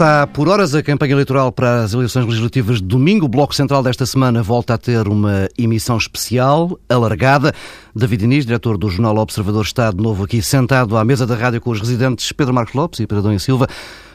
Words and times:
Está 0.00 0.26
por 0.26 0.48
horas 0.48 0.74
a 0.74 0.82
campanha 0.82 1.12
eleitoral 1.12 1.52
para 1.52 1.82
as 1.82 1.92
eleições 1.92 2.24
legislativas 2.24 2.78
de 2.78 2.84
domingo. 2.84 3.26
O 3.26 3.28
Bloco 3.28 3.54
Central 3.54 3.82
desta 3.82 4.06
semana 4.06 4.42
volta 4.42 4.72
a 4.72 4.78
ter 4.78 5.06
uma 5.06 5.46
emissão 5.58 5.98
especial, 5.98 6.80
alargada. 6.88 7.52
David 7.94 8.24
Inês, 8.24 8.46
diretor 8.46 8.78
do 8.78 8.88
Jornal 8.88 9.18
Observador, 9.18 9.62
está 9.62 9.90
de 9.90 10.02
novo 10.02 10.24
aqui 10.24 10.40
sentado 10.40 10.96
à 10.96 11.04
mesa 11.04 11.26
da 11.26 11.34
rádio 11.34 11.60
com 11.60 11.68
os 11.68 11.80
residentes 11.80 12.32
Pedro 12.32 12.54
Marcos 12.54 12.72
Lopes 12.72 13.00
e 13.00 13.06
Pedro 13.06 13.18
Adão 13.18 13.34
e 13.34 13.38
Silva. 13.38 13.68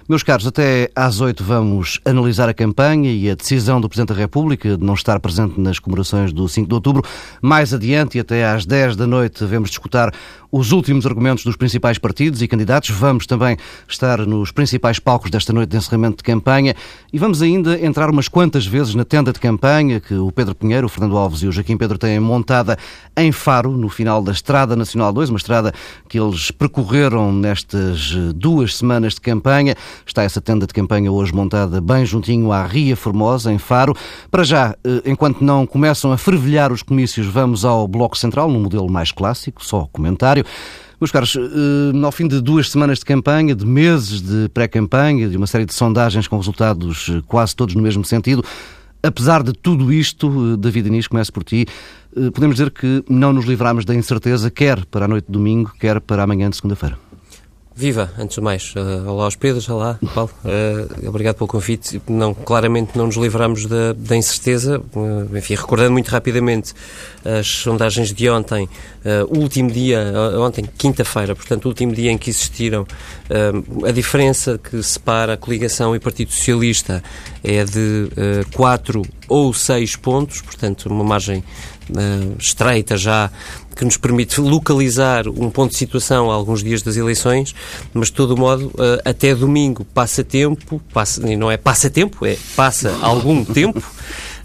Meus 0.08 0.22
caros, 0.22 0.46
até 0.46 0.92
às 0.96 1.20
oito 1.20 1.44
vamos 1.44 2.00
analisar 2.06 2.48
a 2.48 2.54
campanha 2.54 3.12
e 3.12 3.28
a 3.28 3.34
decisão 3.34 3.82
do 3.82 3.90
Presidente 3.90 4.10
da 4.10 4.22
República 4.22 4.78
de 4.78 4.86
não 4.86 4.94
estar 4.94 5.20
presente 5.20 5.60
nas 5.60 5.80
comemorações 5.80 6.32
do 6.32 6.48
5 6.48 6.68
de 6.68 6.76
outubro. 6.76 7.02
Mais 7.42 7.74
adiante, 7.74 8.20
e 8.20 8.22
até 8.22 8.46
às 8.46 8.68
dez 8.68 8.96
da 8.96 9.08
noite, 9.08 9.44
vamos 9.46 9.72
discutir 9.72 10.12
os 10.52 10.72
últimos 10.72 11.08
argumentos 11.08 11.44
dos 11.44 11.56
principais 11.56 11.98
partidos 11.98 12.42
e 12.44 12.48
candidatos. 12.48 12.92
Vamos 12.92 13.26
também 13.26 13.58
estar 13.88 14.20
nos 14.28 14.52
principais 14.52 15.00
palcos 15.00 15.32
desta 15.32 15.52
noite 15.52 15.72
de 15.72 15.78
encerramento 15.78 16.18
de 16.18 16.24
campanha 16.24 16.76
e 17.12 17.18
vamos 17.18 17.42
ainda 17.42 17.84
entrar 17.84 18.10
umas 18.10 18.28
quantas 18.28 18.66
vezes 18.66 18.94
na 18.94 19.04
tenda 19.04 19.34
de 19.34 19.40
campanha 19.40 20.00
que 20.00 20.14
o 20.14 20.32
Pedro 20.32 20.54
Pinheiro, 20.54 20.86
o 20.86 20.90
Fernando 20.90 21.18
Alves 21.18 21.42
e 21.42 21.48
o 21.48 21.52
Joaquim 21.52 21.78
Pedro 21.78 21.98
têm 21.98 22.20
montada 22.20 22.78
em 23.18 23.32
Faro, 23.32 23.72
no 23.72 23.90
final 23.90 24.22
da 24.22 24.32
Estrada 24.32 24.76
Nacional 24.76 25.12
2, 25.12 25.32
uma 25.32 25.38
estrada 25.38 25.74
que 26.08 26.20
eles 26.20 26.52
percorreram 26.52 27.34
nestas 27.34 28.12
duas 28.36 28.78
semanas 28.78 29.16
de 29.16 29.22
campanha. 29.22 29.76
Está 30.06 30.24
essa 30.24 30.42
tenda 30.42 30.66
de 30.66 30.74
campanha 30.74 31.12
hoje 31.12 31.34
montada 31.34 31.80
bem 31.80 32.06
juntinho 32.06 32.52
à 32.52 32.66
Ria 32.66 32.96
Formosa, 32.96 33.52
em 33.52 33.58
Faro. 33.58 33.96
Para 34.32 34.44
já, 34.44 34.76
eh, 34.84 35.02
enquanto 35.06 35.44
não 35.44 35.66
começam 35.66 36.12
a 36.12 36.18
fervilhar 36.18 36.72
os 36.72 36.82
comícios, 36.82 37.28
vamos 37.28 37.64
ao 37.66 37.88
Bloco 37.88 38.18
Central, 38.18 38.50
num 38.50 38.60
modelo 38.60 38.90
mais 38.90 39.12
clássico, 39.12 39.64
só 39.64 39.88
comentário. 39.92 40.46
Meus 41.00 41.12
caros, 41.12 41.36
eh, 41.36 42.06
ao 42.06 42.12
fim 42.12 42.28
de 42.28 42.42
duas 42.42 42.70
semanas 42.70 43.00
de 43.00 43.06
campanha, 43.06 43.54
de 43.54 43.66
meses 43.66 44.22
de 44.22 44.50
pré-campanha, 44.50 45.28
de 45.28 45.38
uma 45.38 45.48
série 45.48 45.66
de 45.66 45.74
sondagens 45.74 46.28
com 46.28 46.38
resultados 46.38 47.10
eh, 47.10 47.22
quase 47.28 47.56
todos 47.56 47.76
no 47.76 47.82
mesmo 47.82 48.04
sentido, 48.06 48.44
apesar 49.04 49.44
de 49.44 49.54
tudo 49.54 49.92
isto, 49.94 50.58
David 50.58 50.88
Inês, 50.88 51.08
começo 51.08 51.32
por 51.32 51.44
ti, 51.44 51.68
podemos 52.34 52.56
dizer 52.56 52.72
que 52.72 53.04
não 53.08 53.32
nos 53.34 53.46
livramos 53.46 53.86
da 53.86 53.94
incerteza, 53.94 54.50
quer 54.50 54.84
para 54.86 55.06
a 55.06 55.08
noite 55.08 55.28
de 55.28 55.34
domingo, 55.34 55.72
quer 55.80 56.00
para 56.00 56.24
amanhã 56.24 56.50
de 56.50 56.56
segunda-feira. 56.56 57.05
Viva, 57.78 58.10
antes 58.18 58.36
de 58.36 58.42
mais. 58.42 58.74
Uh, 58.74 59.06
olá 59.06 59.26
aos 59.26 59.36
Pedros, 59.36 59.68
olá, 59.68 60.00
Paulo. 60.14 60.32
Uh, 60.46 61.10
obrigado 61.10 61.36
pelo 61.36 61.50
convite. 61.50 62.02
Não, 62.08 62.34
claramente 62.34 62.98
não 62.98 63.08
nos 63.08 63.18
livramos 63.18 63.66
da, 63.66 63.92
da 63.92 64.16
incerteza. 64.16 64.82
Uh, 64.96 65.38
enfim, 65.38 65.56
recordando 65.56 65.92
muito 65.92 66.08
rapidamente 66.08 66.74
as 67.26 67.46
sondagens 67.46 68.14
de 68.14 68.30
ontem, 68.30 68.70
último 69.30 69.72
dia, 69.72 70.14
ontem, 70.38 70.64
quinta-feira, 70.78 71.36
portanto, 71.36 71.66
o 71.66 71.70
último 71.70 71.92
dia 71.92 72.12
em 72.12 72.20
que 72.20 72.30
existiram, 72.30 72.86
a 73.84 73.92
diferença 73.92 74.60
que 74.60 74.84
separa 74.84 75.34
a 75.34 75.38
coligação 75.38 75.96
e 75.96 75.98
o 75.98 76.02
Partido 76.02 76.32
Socialista 76.32 77.04
é 77.44 77.66
de 77.66 78.12
4 78.54 79.02
ou 79.28 79.52
6 79.52 79.96
pontos, 79.96 80.40
portanto, 80.42 80.86
uma 80.86 81.04
margem 81.04 81.44
estreita 82.40 82.98
já 82.98 83.30
que 83.76 83.84
nos 83.84 83.98
permite 83.98 84.40
localizar 84.40 85.28
um 85.28 85.50
ponto 85.50 85.72
de 85.72 85.78
situação 85.78 86.32
a 86.32 86.34
alguns 86.34 86.64
dias 86.64 86.82
das 86.82 86.96
eleições, 86.96 87.54
mas 87.94 88.08
de 88.08 88.14
todo 88.14 88.38
modo, 88.38 88.72
eh, 88.80 89.02
até 89.04 89.36
domingo 89.36 89.84
passa 89.84 90.24
tempo, 90.24 90.82
passa, 90.94 91.22
não 91.36 91.52
é 91.52 91.58
passa 91.58 91.90
tempo, 91.90 92.26
é 92.26 92.38
passa 92.56 92.98
algum 93.02 93.44
tempo, 93.44 93.84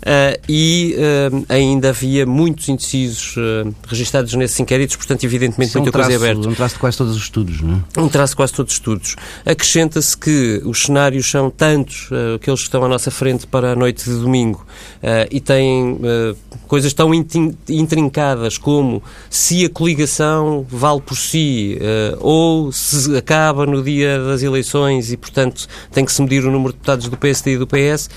Uh, 0.00 0.40
e 0.48 0.96
uh, 0.96 1.44
ainda 1.48 1.90
havia 1.90 2.24
muitos 2.24 2.70
indecisos 2.70 3.36
uh, 3.36 3.74
registados 3.86 4.32
nesses 4.32 4.58
inquéritos, 4.58 4.96
portanto, 4.96 5.24
evidentemente, 5.24 5.76
muita 5.76 5.90
um 5.90 5.92
traço, 5.92 6.08
coisa 6.08 6.24
aberta. 6.24 6.48
Um 6.48 6.54
traço 6.54 6.74
de 6.74 6.80
quase 6.80 6.96
todos 6.96 7.16
os 7.16 7.22
estudos, 7.22 7.60
não 7.60 7.84
é? 7.96 8.00
Um 8.00 8.08
traço 8.08 8.32
de 8.32 8.36
quase 8.36 8.52
todos 8.54 8.72
os 8.72 8.78
estudos. 8.78 9.16
Acrescenta-se 9.44 10.16
que 10.16 10.62
os 10.64 10.82
cenários 10.82 11.30
são 11.30 11.50
tantos, 11.50 12.08
aqueles 12.34 12.60
que 12.60 12.66
estão 12.66 12.82
à 12.82 12.88
nossa 12.88 13.10
frente 13.10 13.46
para 13.46 13.72
a 13.72 13.76
noite 13.76 14.04
de 14.04 14.16
domingo, 14.16 14.64
e 15.30 15.40
têm 15.40 15.98
coisas 16.66 16.92
tão 16.92 17.12
intrincadas 17.14 18.56
como 18.56 19.02
se 19.28 19.64
a 19.66 19.68
coligação 19.68 20.64
vale 20.68 21.00
por 21.00 21.16
si, 21.16 21.78
ou 22.20 22.72
se 22.72 23.16
acaba 23.16 23.66
no 23.66 23.82
dia 23.82 24.18
das 24.18 24.42
eleições 24.42 25.12
e, 25.12 25.16
portanto, 25.16 25.66
tem 25.92 26.04
que 26.04 26.12
se 26.12 26.22
medir 26.22 26.44
o 26.44 26.50
número 26.50 26.72
de 26.72 26.78
deputados 26.78 27.08
do 27.08 27.16
PSD 27.16 27.54
e 27.54 27.58
do 27.58 27.66
PS 27.66 28.08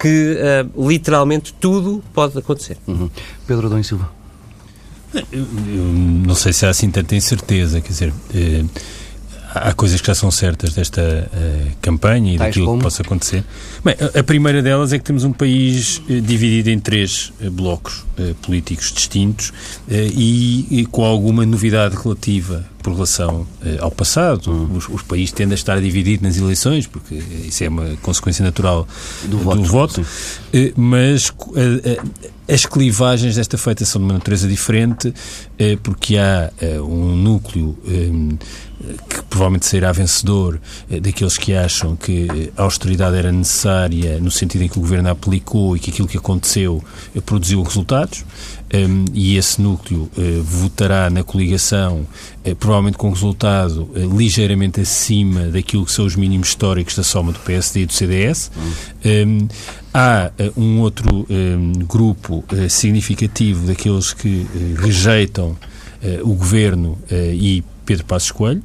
que 0.00 0.38
uh, 0.40 0.88
literalmente 0.88 1.52
tudo 1.52 2.02
pode 2.14 2.38
acontecer. 2.38 2.78
Uhum. 2.86 3.10
Pedro 3.46 3.66
Adão 3.66 3.82
Silva. 3.82 4.10
Eu, 5.30 5.44
não 5.52 6.34
sei 6.34 6.52
se 6.52 6.64
há 6.64 6.70
assim 6.70 6.90
tanta 6.90 7.14
incerteza, 7.14 7.80
quer 7.80 7.88
dizer, 7.88 8.12
eh, 8.32 8.64
há 9.52 9.72
coisas 9.72 10.00
que 10.00 10.06
já 10.06 10.14
são 10.14 10.30
certas 10.30 10.72
desta 10.74 11.02
uh, 11.02 11.70
campanha 11.82 12.32
e 12.32 12.38
Tais 12.38 12.50
daquilo 12.50 12.66
como? 12.66 12.78
que 12.78 12.84
possa 12.84 13.02
acontecer. 13.02 13.44
Bem, 13.84 13.96
a, 14.00 14.20
a, 14.20 14.22
primeira 14.22 14.62
delas 14.62 14.92
é 14.92 14.98
que 14.98 15.04
temos 15.04 15.24
um 15.24 15.32
país 15.32 15.98
uh, 16.08 16.20
dividido 16.20 16.70
em 16.70 16.78
três 16.78 17.32
uh, 17.40 17.50
blocos 17.50 18.06
políticos 18.42 18.92
distintos 18.92 19.50
e, 19.88 20.66
e, 20.70 20.86
com 20.86 21.02
alguma 21.02 21.46
novidade 21.46 21.96
relativa 21.96 22.66
por 22.82 22.92
relação 22.92 23.46
ao 23.80 23.90
passado. 23.90 24.50
Hum. 24.50 24.76
Os, 24.76 24.88
os 24.88 25.02
países 25.02 25.32
tendem 25.32 25.52
a 25.52 25.54
estar 25.54 25.80
divididos 25.80 26.22
nas 26.22 26.36
eleições, 26.36 26.86
porque 26.86 27.14
isso 27.14 27.64
é 27.64 27.68
uma 27.68 27.96
consequência 28.02 28.44
natural 28.44 28.86
do, 29.22 29.28
do 29.28 29.38
voto, 29.38 29.62
voto 29.62 30.06
mas 30.76 31.32
as 32.48 32.66
clivagens 32.66 33.36
desta 33.36 33.56
feita 33.56 33.84
são 33.84 34.00
de 34.00 34.06
uma 34.06 34.14
natureza 34.14 34.48
diferente, 34.48 35.12
porque 35.82 36.16
há 36.16 36.50
um 36.82 37.14
núcleo 37.14 37.76
que 39.08 39.22
provavelmente 39.24 39.66
sairá 39.66 39.92
vencedor 39.92 40.58
eh, 40.90 41.00
daqueles 41.00 41.36
que 41.36 41.54
acham 41.54 41.94
que 41.96 42.50
a 42.56 42.62
austeridade 42.62 43.16
era 43.16 43.30
necessária 43.30 44.18
no 44.18 44.30
sentido 44.30 44.64
em 44.64 44.68
que 44.68 44.78
o 44.78 44.80
governo 44.80 45.08
a 45.08 45.12
aplicou 45.12 45.76
e 45.76 45.80
que 45.80 45.90
aquilo 45.90 46.08
que 46.08 46.16
aconteceu 46.16 46.82
eh, 47.14 47.20
produziu 47.20 47.62
resultados. 47.62 48.24
Um, 48.72 49.04
e 49.12 49.36
esse 49.36 49.60
núcleo 49.60 50.08
uh, 50.16 50.42
votará 50.44 51.10
na 51.10 51.24
coligação, 51.24 52.06
uh, 52.46 52.54
provavelmente 52.54 52.96
com 52.96 53.10
resultado 53.10 53.90
uh, 53.94 54.16
ligeiramente 54.16 54.80
acima 54.80 55.46
daquilo 55.46 55.84
que 55.84 55.90
são 55.90 56.06
os 56.06 56.14
mínimos 56.14 56.48
históricos 56.50 56.94
da 56.94 57.02
soma 57.02 57.32
do 57.32 57.40
PSD 57.40 57.80
e 57.80 57.86
do 57.86 57.92
CDS. 57.92 58.50
Um, 59.04 59.48
há 59.92 60.30
um 60.56 60.80
outro 60.80 61.26
um, 61.28 61.72
grupo 61.84 62.44
significativo 62.68 63.66
daqueles 63.66 64.12
que 64.12 64.46
rejeitam 64.78 65.56
o 66.22 66.34
governo 66.34 66.96
e 67.10 67.62
Pedro 67.84 68.06
Passos 68.06 68.30
Coelho, 68.30 68.62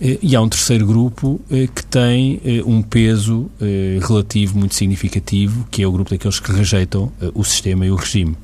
e 0.00 0.34
há 0.34 0.40
um 0.40 0.48
terceiro 0.48 0.86
grupo 0.86 1.40
que 1.74 1.84
tem 1.84 2.40
um 2.64 2.80
peso 2.80 3.50
relativo 4.00 4.56
muito 4.56 4.74
significativo, 4.74 5.66
que 5.70 5.82
é 5.82 5.86
o 5.86 5.92
grupo 5.92 6.10
daqueles 6.10 6.38
que 6.38 6.52
rejeitam 6.52 7.12
o 7.34 7.44
sistema 7.44 7.84
e 7.84 7.90
o 7.90 7.96
regime, 7.96 8.36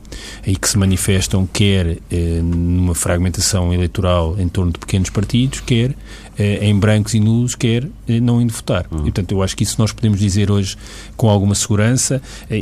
e 0.46 0.56
que 0.56 0.68
se 0.68 0.78
manifestam 0.78 1.46
quer 1.46 1.98
numa 2.42 2.94
fragmentação 2.94 3.72
eleitoral 3.72 4.36
em 4.38 4.48
torno 4.48 4.72
de 4.72 4.78
pequenos 4.78 5.10
partidos, 5.10 5.60
quer 5.60 5.94
em 6.38 6.78
brancos 6.78 7.14
e 7.14 7.20
nulos, 7.20 7.54
quer 7.54 7.88
não 8.22 8.40
indo 8.40 8.52
votar. 8.52 8.86
Uhum. 8.90 8.98
E, 8.98 9.02
portanto, 9.04 9.32
eu 9.32 9.42
acho 9.42 9.56
que 9.56 9.62
isso 9.62 9.76
nós 9.78 9.92
podemos 9.92 10.20
dizer 10.20 10.50
hoje 10.50 10.76
com 11.16 11.30
alguma 11.30 11.54
segurança, 11.54 12.20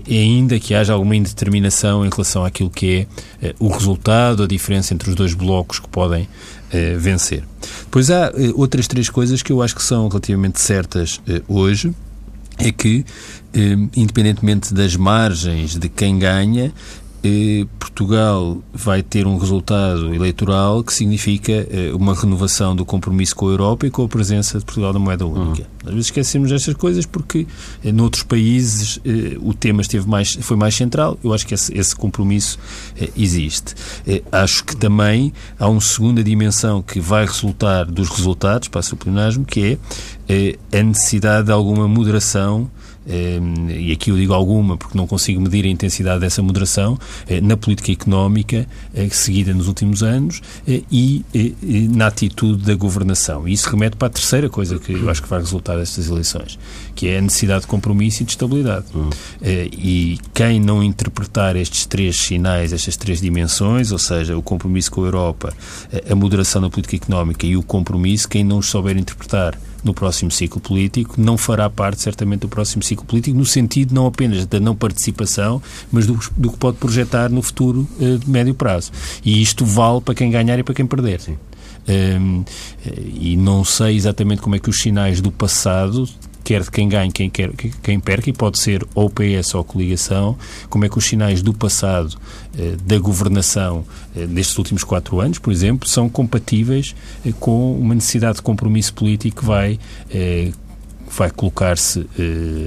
ainda 0.08 0.58
que 0.60 0.74
haja 0.74 0.92
alguma 0.92 1.16
indeterminação 1.16 2.06
em 2.06 2.08
relação 2.08 2.44
àquilo 2.44 2.70
que 2.70 3.06
é 3.42 3.54
o 3.58 3.68
resultado, 3.68 4.44
a 4.44 4.46
diferença 4.46 4.94
entre 4.94 5.10
os 5.10 5.16
dois 5.16 5.34
blocos 5.34 5.80
que 5.80 5.88
podem 5.88 6.28
eh, 6.74 6.96
vencer. 6.98 7.44
Pois 7.88 8.10
há 8.10 8.32
eh, 8.34 8.52
outras 8.56 8.88
três 8.88 9.08
coisas 9.08 9.42
que 9.42 9.52
eu 9.52 9.62
acho 9.62 9.76
que 9.76 9.82
são 9.82 10.08
relativamente 10.08 10.60
certas 10.60 11.20
eh, 11.28 11.40
hoje. 11.46 11.94
É 12.56 12.70
que, 12.70 13.04
independentemente 13.96 14.72
das 14.72 14.94
margens 14.94 15.76
de 15.76 15.88
quem 15.88 16.20
ganha, 16.20 16.72
Portugal 17.78 18.58
vai 18.72 19.02
ter 19.02 19.26
um 19.26 19.38
resultado 19.38 20.12
eleitoral 20.12 20.84
que 20.84 20.92
significa 20.92 21.52
eh, 21.52 21.90
uma 21.94 22.12
renovação 22.12 22.76
do 22.76 22.84
compromisso 22.84 23.34
com 23.34 23.48
a 23.48 23.50
Europa 23.52 23.86
e 23.86 23.90
com 23.90 24.04
a 24.04 24.08
presença 24.08 24.58
de 24.58 24.64
Portugal 24.64 24.92
na 24.92 24.98
moeda 24.98 25.24
única. 25.24 25.62
Uhum. 25.62 25.86
Às 25.86 25.90
vezes 25.90 26.06
esquecemos 26.06 26.50
destas 26.50 26.74
coisas 26.74 27.06
porque 27.06 27.46
eh, 27.82 27.92
noutros 27.92 28.24
países 28.24 29.00
eh, 29.06 29.38
o 29.40 29.54
tema 29.54 29.80
esteve 29.80 30.06
mais, 30.06 30.34
foi 30.34 30.56
mais 30.56 30.74
central. 30.74 31.16
Eu 31.24 31.32
acho 31.32 31.46
que 31.46 31.54
esse, 31.54 31.72
esse 31.72 31.96
compromisso 31.96 32.58
existe. 33.16 33.74
Acho 34.30 34.64
que 34.64 34.76
também 34.76 35.32
há 35.58 35.68
uma 35.68 35.80
segunda 35.80 36.22
dimensão 36.22 36.82
que 36.82 37.00
vai 37.00 37.24
resultar 37.24 37.84
dos 37.86 38.10
resultados, 38.10 38.68
para 38.68 38.80
o 38.80 38.96
plenasmo, 38.96 39.44
que 39.44 39.78
é 40.28 40.56
a 40.78 40.82
necessidade 40.82 41.46
de 41.46 41.52
alguma 41.52 41.88
moderação 41.88 42.70
e 43.06 43.92
aqui 43.92 44.10
eu 44.10 44.16
digo 44.16 44.32
alguma 44.32 44.76
porque 44.76 44.96
não 44.96 45.06
consigo 45.06 45.40
medir 45.40 45.64
a 45.66 45.68
intensidade 45.68 46.20
dessa 46.20 46.42
moderação, 46.42 46.98
eh, 47.28 47.40
na 47.40 47.56
política 47.56 47.92
económica 47.92 48.66
eh, 48.94 49.08
seguida 49.10 49.52
nos 49.52 49.68
últimos 49.68 50.02
anos 50.02 50.40
eh, 50.66 50.82
e 50.90 51.24
na 51.90 52.06
atitude 52.06 52.64
da 52.64 52.74
governação. 52.74 53.46
E 53.46 53.52
isso 53.52 53.68
remete 53.68 53.96
para 53.96 54.08
a 54.08 54.10
terceira 54.10 54.48
coisa 54.48 54.78
que 54.78 54.92
eu 54.92 55.10
acho 55.10 55.22
que 55.22 55.28
vai 55.28 55.40
resultar 55.40 55.76
destas 55.76 56.08
eleições, 56.08 56.58
que 56.94 57.08
é 57.08 57.18
a 57.18 57.20
necessidade 57.20 57.62
de 57.62 57.66
compromisso 57.66 58.22
e 58.22 58.26
de 58.26 58.32
estabilidade. 58.32 58.86
Uhum. 58.94 59.10
E 59.42 60.18
quem 60.32 60.60
não 60.60 60.82
interpretar 60.82 61.56
estes 61.56 61.86
três 61.86 62.16
sinais, 62.16 62.72
estas 62.72 62.96
três 62.96 63.20
dimensões, 63.20 63.92
ou 63.92 63.98
seja, 63.98 64.36
o 64.36 64.42
compromisso 64.42 64.90
com 64.90 65.02
a 65.02 65.06
Europa, 65.06 65.52
a 66.10 66.14
moderação 66.14 66.60
na 66.60 66.70
política 66.70 66.96
económica 66.96 67.46
e 67.46 67.56
o 67.56 67.62
compromisso, 67.62 68.28
quem 68.28 68.44
não 68.44 68.58
os 68.58 68.66
souber 68.66 68.96
interpretar 68.96 69.58
no 69.84 69.92
próximo 69.92 70.30
ciclo 70.30 70.60
político, 70.60 71.14
não 71.18 71.36
fará 71.36 71.68
parte, 71.68 72.00
certamente, 72.00 72.40
do 72.40 72.48
próximo 72.48 72.82
ciclo 72.82 73.04
político, 73.04 73.36
no 73.36 73.44
sentido 73.44 73.94
não 73.94 74.06
apenas 74.06 74.46
da 74.46 74.58
não 74.58 74.74
participação, 74.74 75.62
mas 75.92 76.06
do, 76.06 76.18
do 76.36 76.50
que 76.50 76.56
pode 76.56 76.78
projetar 76.78 77.28
no 77.30 77.42
futuro 77.42 77.86
uh, 78.00 78.18
de 78.18 78.28
médio 78.28 78.54
prazo. 78.54 78.90
E 79.24 79.42
isto 79.42 79.64
vale 79.64 80.00
para 80.00 80.14
quem 80.14 80.30
ganhar 80.30 80.58
e 80.58 80.62
para 80.62 80.74
quem 80.74 80.86
perder. 80.86 81.20
Sim. 81.20 81.36
Um, 81.86 82.44
e 83.14 83.36
não 83.36 83.62
sei 83.62 83.94
exatamente 83.94 84.40
como 84.40 84.56
é 84.56 84.58
que 84.58 84.70
os 84.70 84.78
sinais 84.78 85.20
do 85.20 85.30
passado 85.30 86.08
quer 86.44 86.62
de 86.62 86.70
quem 86.70 86.88
ganhe, 86.88 87.10
quem, 87.10 87.30
quer, 87.30 87.50
quem 87.82 87.98
perca, 87.98 88.28
e 88.28 88.32
pode 88.32 88.58
ser 88.58 88.86
ou 88.94 89.08
PS 89.08 89.54
ou 89.54 89.64
coligação, 89.64 90.36
como 90.68 90.84
é 90.84 90.88
que 90.88 90.98
os 90.98 91.04
sinais 91.04 91.40
do 91.42 91.54
passado 91.54 92.16
eh, 92.58 92.76
da 92.84 92.98
governação 92.98 93.84
eh, 94.14 94.26
nestes 94.26 94.56
últimos 94.58 94.84
quatro 94.84 95.20
anos, 95.20 95.38
por 95.38 95.50
exemplo, 95.50 95.88
são 95.88 96.08
compatíveis 96.08 96.94
eh, 97.24 97.32
com 97.40 97.76
uma 97.76 97.94
necessidade 97.94 98.36
de 98.36 98.42
compromisso 98.42 98.92
político 98.92 99.40
que 99.40 99.44
vai 99.44 99.78
vai 101.16 101.30
colocar-se 101.30 102.06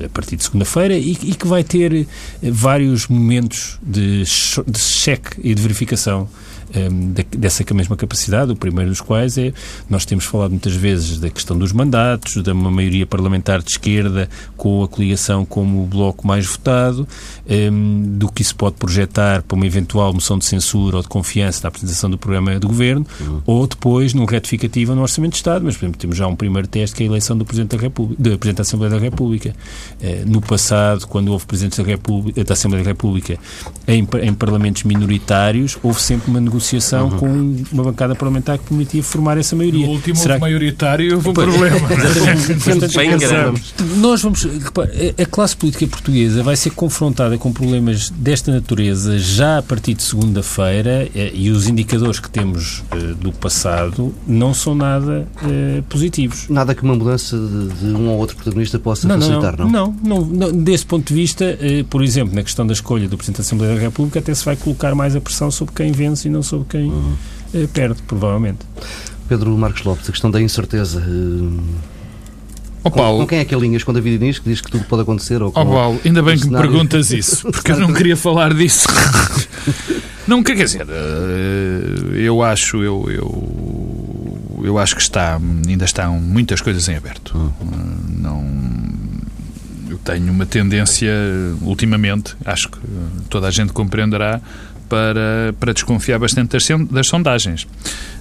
a 0.06 0.10
partir 0.10 0.38
de 0.38 0.44
segunda-feira 0.44 0.98
e, 0.98 1.12
e, 1.12 1.36
que 1.36 1.46
vai 1.46 1.64
ter 1.64 2.08
vários 2.42 3.08
momentos 3.08 3.78
de, 3.84 4.24
de 4.24 4.80
cheque 4.80 5.38
e 5.44 5.54
de 5.54 5.62
verificação 5.62 6.30
um, 6.75 7.14
dessa 7.38 7.64
mesma 7.74 7.96
capacidade. 7.96 8.52
O 8.52 8.56
primeiro 8.56 8.90
dos 8.90 9.02
quais 9.02 9.38
é, 9.38 9.54
nós 9.90 10.06
temos 10.06 10.25
falado 10.25 10.52
muitas 10.52 10.74
vezes 10.74 11.19
da 11.19 11.30
questão 11.30 11.58
dos 11.58 11.72
mandatos, 11.72 12.42
da 12.44 12.54
uma 12.54 12.72
maioria 12.72 13.06
parlamentar 13.06 13.62
de 13.62 13.72
esquerda 13.72 14.30
com 14.56 14.84
a 14.84 14.88
coligação 14.88 15.46
como 15.46 15.84
o 15.84 15.86
bloco 15.86 16.28
mais 16.28 16.46
votado, 16.46 17.08
um, 17.50 18.18
do 18.18 18.31
que 18.31 18.42
isso 18.42 18.56
pode 18.56 18.75
projetar 18.75 19.44
para 19.44 19.56
uma 19.56 19.66
eventual 19.66 20.14
moção 20.14 20.38
de 20.38 20.46
censura 20.46 20.98
ou 20.98 21.02
de 21.02 21.08
confiança 21.08 21.62
na 21.64 21.69
apresentação 21.69 22.10
do 22.10 22.18
programa 22.18 22.60
de 22.60 22.68
governo, 22.68 23.06
uhum. 23.19 23.42
ou 23.46 23.68
depois 23.68 24.14
num 24.14 24.25
retificativo 24.25 24.96
no 24.96 25.02
Orçamento 25.02 25.31
de 25.31 25.38
Estado. 25.38 25.64
Mas, 25.64 25.75
por 25.78 25.86
exemplo, 25.86 26.00
temos 26.00 26.18
já 26.18 26.28
um 26.28 26.36
primeiro 26.36 26.68
teste 26.68 26.96
que 26.96 27.04
é 27.04 27.06
a 27.06 27.10
eleição 27.10 27.38
do 27.38 27.46
Presidente 27.46 27.75
da 27.75 27.81
República, 27.81 28.22
da 28.22 28.30
Presidente 28.38 28.58
da 28.58 28.62
Assembleia 28.62 28.94
da 28.94 29.00
República. 29.00 29.56
Uh, 30.02 30.30
no 30.30 30.42
passado, 30.42 31.08
quando 31.08 31.30
houve 31.30 31.46
Presidentes 31.46 31.78
da, 31.78 31.86
República, 31.86 32.44
da 32.44 32.54
Assembleia 32.54 32.84
da 32.84 32.90
República 32.90 33.38
em, 33.88 34.08
em 34.22 34.34
parlamentos 34.34 34.84
minoritários, 34.84 35.78
houve 35.84 36.02
sempre 36.02 36.30
uma 36.30 36.40
negociação 36.40 36.56
negociação 36.57 37.09
uhum. 37.09 37.18
com 37.18 37.56
uma 37.71 37.83
bancada 37.83 38.15
parlamentar 38.15 38.57
que 38.57 38.65
permitia 38.65 39.04
formar 39.04 39.38
essa 39.38 39.56
maioria. 39.56 39.88
O 39.88 39.92
último 39.92 40.15
Será 40.15 40.38
maioritário 40.38 41.15
houve 41.15 41.30
um 41.30 41.33
problema. 41.33 41.77
Nós 43.98 44.21
vamos. 44.21 44.48
A 45.18 45.25
classe 45.25 45.56
política 45.56 45.88
portuguesa 45.88 46.44
vai 46.44 46.56
ser 46.56 46.71
confrontada 46.71 47.38
com 47.38 47.51
problemas 47.51 48.09
desta 48.09 48.51
natureza 48.51 49.18
já 49.18 49.59
a 49.59 49.62
partir 49.62 49.94
de 49.94 50.04
segunda-feira 50.04 51.09
eh, 51.15 51.31
e 51.33 51.50
os 51.50 51.68
indicadores 51.68 52.19
que 52.19 52.30
temos 52.30 52.83
eh, 52.92 53.13
do 53.19 53.31
passado 53.31 54.13
não 54.27 54.54
são 54.54 54.75
nada 54.75 55.27
eh, 55.44 55.83
positivos. 55.88 56.48
Nada 56.50 56.74
que 56.74 56.83
uma 56.83 56.95
mudança 56.95 57.38
de, 57.38 57.68
de 57.68 57.86
um 57.94 58.09
ou 58.09 58.18
outro 58.18 58.36
protagonista 58.36 58.80
possa 58.80 59.07
não, 59.07 59.19
facilitar, 59.19 59.57
não? 59.57 59.69
Não, 59.69 59.95
não, 60.04 60.25
não. 60.25 60.51
Desse 60.51 60.86
ponto 60.86 61.07
de 61.07 61.13
vista, 61.13 61.57
por 61.89 62.04
exemplo, 62.04 62.36
na 62.36 62.44
questão 62.44 62.65
da 62.65 62.74
escolha 62.74 63.07
do 63.07 63.18
Presidente 63.18 63.38
da 63.38 63.42
Assembleia 63.42 63.75
da 63.75 63.81
República, 63.81 64.19
até 64.19 64.33
se 64.33 64.44
vai 64.44 64.56
colocar 64.56 64.95
mais 64.95 65.15
a 65.15 65.21
pressão 65.21 65.51
sobre 65.51 65.74
quem 65.75 65.92
vence 65.92 66.27
e 66.27 66.31
não 66.31 66.42
sobre 66.48 66.68
quem 66.70 66.90
uhum. 66.90 67.16
perde, 67.74 68.02
provavelmente. 68.04 68.60
Pedro 69.28 69.56
Marcos 69.58 69.84
Lopes, 69.84 70.08
a 70.08 70.12
questão 70.12 70.32
da 70.32 70.42
incerteza. 70.42 71.04
Oh, 72.84 72.92
Paulo. 72.92 73.20
Com, 73.20 73.24
com, 73.24 73.28
quem 73.28 73.40
é 73.40 73.46
que 73.46 73.54
alinhas 73.54 73.84
quando 73.84 73.98
a 73.98 74.02
vida 74.02 74.24
diz 74.26 74.40
que 74.40 74.50
diz 74.50 74.62
que 74.62 74.72
tudo 74.72 74.86
pode 74.86 75.02
acontecer? 75.02 75.42
Ou 75.42 75.52
com, 75.52 75.62
oh, 75.62 75.66
Paulo, 75.66 76.02
ainda 76.06 76.24
bem 76.24 76.38
que 76.38 76.46
cenário... 76.46 76.70
me 76.70 76.76
perguntas 76.76 77.12
isso, 77.12 77.52
porque 77.52 77.72
eu 77.72 77.80
não 77.80 77.94
queria 77.94 78.16
falar 78.18 78.54
disso. 78.54 78.88
não, 80.28 80.42
quer 80.42 80.56
dizer, 80.56 80.88
eh, 80.90 82.22
eu 82.22 82.42
acho, 82.42 82.82
eu, 82.82 83.06
eu, 83.10 84.64
eu 84.64 84.78
acho 84.80 84.96
que 84.96 85.02
está, 85.02 85.40
ainda 85.68 85.86
estão 85.86 86.20
muitas 86.20 86.62
coisas 86.62 86.88
em 86.88 86.96
aberto. 86.96 87.36
Uhum. 87.36 87.98
Não, 88.20 88.58
eu 89.90 89.98
tenho 89.98 90.32
uma 90.32 90.46
tendência, 90.46 91.12
ultimamente, 91.62 92.36
acho 92.46 92.70
que 92.70 92.78
toda 93.30 93.48
a 93.48 93.52
gente 93.52 93.74
compreenderá, 93.74 94.40
para, 94.89 95.54
para 95.60 95.74
desconfiar 95.74 96.19
bastante 96.19 96.51
das, 96.51 96.68
das 96.89 97.07
sondagens 97.07 97.68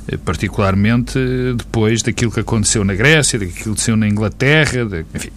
eh, 0.09 0.17
particularmente 0.17 1.19
depois 1.57 2.03
daquilo 2.03 2.31
que 2.31 2.41
aconteceu 2.41 2.85
na 2.85 2.95
Grécia, 2.95 3.39
daquilo 3.39 3.57
que 3.57 3.63
aconteceu 3.63 3.97
na 3.97 4.09
Inglaterra, 4.09 4.85
de, 4.85 5.05
enfim. 5.15 5.31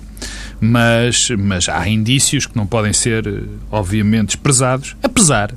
Mas, 0.62 1.30
mas 1.38 1.70
há 1.70 1.88
indícios 1.88 2.46
que 2.46 2.56
não 2.56 2.68
podem 2.68 2.94
ser, 2.94 3.26
eh, 3.26 3.42
obviamente, 3.72 4.28
desprezados, 4.28 4.96
apesar 5.02 5.54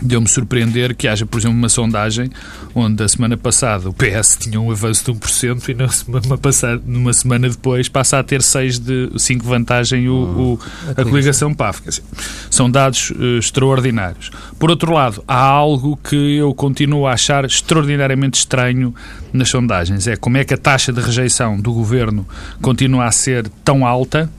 Deu-me 0.00 0.28
surpreender 0.28 0.94
que 0.94 1.08
haja, 1.08 1.24
por 1.24 1.38
exemplo, 1.38 1.56
uma 1.56 1.70
sondagem 1.70 2.30
onde 2.74 3.02
a 3.02 3.08
semana 3.08 3.36
passada 3.36 3.88
o 3.88 3.94
PS 3.94 4.36
tinha 4.38 4.60
um 4.60 4.70
avanço 4.70 5.04
de 5.04 5.18
1% 5.18 5.68
e 5.70 5.74
na 5.74 5.88
semana 5.88 6.36
passada, 6.36 6.82
numa 6.84 7.12
semana 7.14 7.48
depois 7.48 7.88
passa 7.88 8.18
a 8.18 8.22
ter 8.22 8.42
6 8.42 8.78
de 8.78 9.10
5 9.16 9.46
vantagem 9.46 10.08
o, 10.08 10.14
o 10.14 10.60
a 10.94 11.02
coligação 11.02 11.54
PAF. 11.54 11.82
Dizer, 11.82 12.02
são 12.50 12.70
dados 12.70 13.10
uh, 13.10 13.38
extraordinários. 13.38 14.30
Por 14.58 14.70
outro 14.70 14.92
lado, 14.92 15.24
há 15.26 15.40
algo 15.40 15.96
que 15.96 16.36
eu 16.36 16.54
continuo 16.54 17.06
a 17.06 17.12
achar 17.12 17.46
extraordinariamente 17.46 18.38
estranho 18.38 18.94
nas 19.32 19.48
sondagens. 19.48 20.06
É 20.06 20.16
como 20.16 20.36
é 20.36 20.44
que 20.44 20.52
a 20.52 20.58
taxa 20.58 20.92
de 20.92 21.00
rejeição 21.00 21.58
do 21.58 21.72
governo 21.72 22.26
continua 22.60 23.06
a 23.06 23.12
ser 23.12 23.48
tão 23.64 23.86
alta 23.86 24.30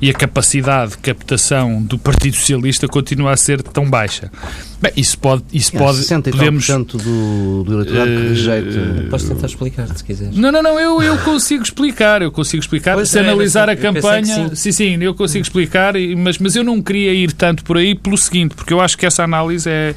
e 0.00 0.10
a 0.10 0.12
capacidade 0.12 0.92
de 0.92 0.98
captação 0.98 1.82
do 1.82 1.98
Partido 1.98 2.36
Socialista 2.36 2.86
continua 2.86 3.32
a 3.32 3.36
ser 3.36 3.62
tão 3.62 3.88
baixa. 3.88 4.30
Bem, 4.80 4.92
isso 4.96 5.18
pode. 5.18 5.42
Isso 5.52 5.74
é, 5.74 5.78
pode 5.78 5.98
60 5.98 6.30
podemos, 6.30 6.66
do, 6.66 7.64
do 7.64 7.72
eleitorado 7.72 8.10
uh, 8.10 8.16
que 8.16 8.28
rejeita. 8.28 8.78
Uh, 8.78 9.10
Podes 9.10 9.28
tentar 9.28 9.46
explicar, 9.46 9.88
se 9.88 10.04
quiseres. 10.04 10.36
Não, 10.36 10.52
não, 10.52 10.62
não, 10.62 10.78
eu, 10.78 11.02
eu 11.02 11.18
consigo 11.18 11.62
explicar. 11.62 12.22
Eu 12.22 12.30
consigo 12.30 12.62
explicar. 12.62 12.94
Pois 12.94 13.08
se 13.08 13.18
é, 13.18 13.22
analisar 13.22 13.68
a 13.68 13.76
campanha. 13.76 14.24
Sim. 14.24 14.54
sim, 14.54 14.72
sim, 14.72 15.02
eu 15.02 15.14
consigo 15.14 15.42
explicar, 15.42 15.94
mas, 16.16 16.38
mas 16.38 16.54
eu 16.54 16.62
não 16.62 16.80
queria 16.80 17.12
ir 17.12 17.32
tanto 17.32 17.64
por 17.64 17.76
aí 17.76 17.94
pelo 17.94 18.16
seguinte, 18.16 18.54
porque 18.54 18.72
eu 18.72 18.80
acho 18.80 18.96
que 18.96 19.04
essa 19.04 19.24
análise 19.24 19.68
é 19.68 19.94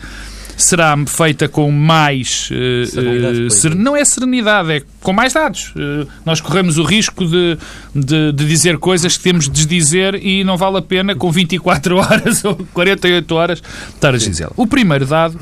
será 0.63 0.95
feita 1.05 1.47
com 1.47 1.71
mais. 1.71 2.49
Uh, 2.51 3.49
ser, 3.49 3.75
não 3.75 3.95
é 3.95 4.03
serenidade, 4.05 4.71
é 4.71 4.81
com 5.01 5.13
mais 5.13 5.33
dados. 5.33 5.73
Uh, 5.75 6.07
nós 6.25 6.41
corremos 6.41 6.77
o 6.77 6.83
risco 6.83 7.25
de, 7.25 7.57
de, 7.93 8.31
de, 8.31 8.45
dizer 8.45 8.77
coisas 8.77 9.17
que 9.17 9.23
temos 9.23 9.49
de 9.49 9.65
dizer 9.65 10.15
e 10.15 10.43
não 10.43 10.57
vale 10.57 10.77
a 10.77 10.81
pena 10.81 11.15
com 11.15 11.31
24 11.31 11.97
horas 11.97 12.45
ou 12.45 12.55
48 12.74 13.36
horas 13.36 13.63
estar 13.93 14.13
a 14.13 14.17
dizer. 14.17 14.50
O 14.55 14.67
primeiro 14.67 15.05
dado 15.05 15.39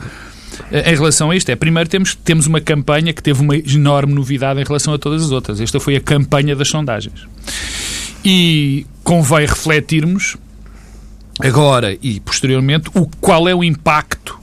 em 0.72 0.96
relação 0.96 1.32
a 1.32 1.36
isto 1.36 1.50
é, 1.50 1.56
primeiro 1.56 1.90
temos, 1.90 2.16
temos 2.16 2.46
uma 2.46 2.60
campanha 2.60 3.14
que 3.14 3.24
teve 3.24 3.42
uma 3.42 3.56
enorme 3.56 4.14
novidade 4.14 4.60
em 4.60 4.64
relação 4.64 4.94
a 4.94 4.98
todas 4.98 5.24
as 5.24 5.32
outras. 5.32 5.60
Esta 5.60 5.80
foi 5.80 5.96
a 5.96 6.02
campanha 6.02 6.56
das 6.56 6.68
sondagens. 6.68 7.26
E 8.24 8.86
convém 9.04 9.46
refletirmos 9.46 10.38
agora 11.40 11.98
e 12.02 12.20
posteriormente 12.20 12.90
o, 12.94 13.08
qual 13.22 13.48
é 13.48 13.56
o 13.56 13.64
impacto 13.64 14.39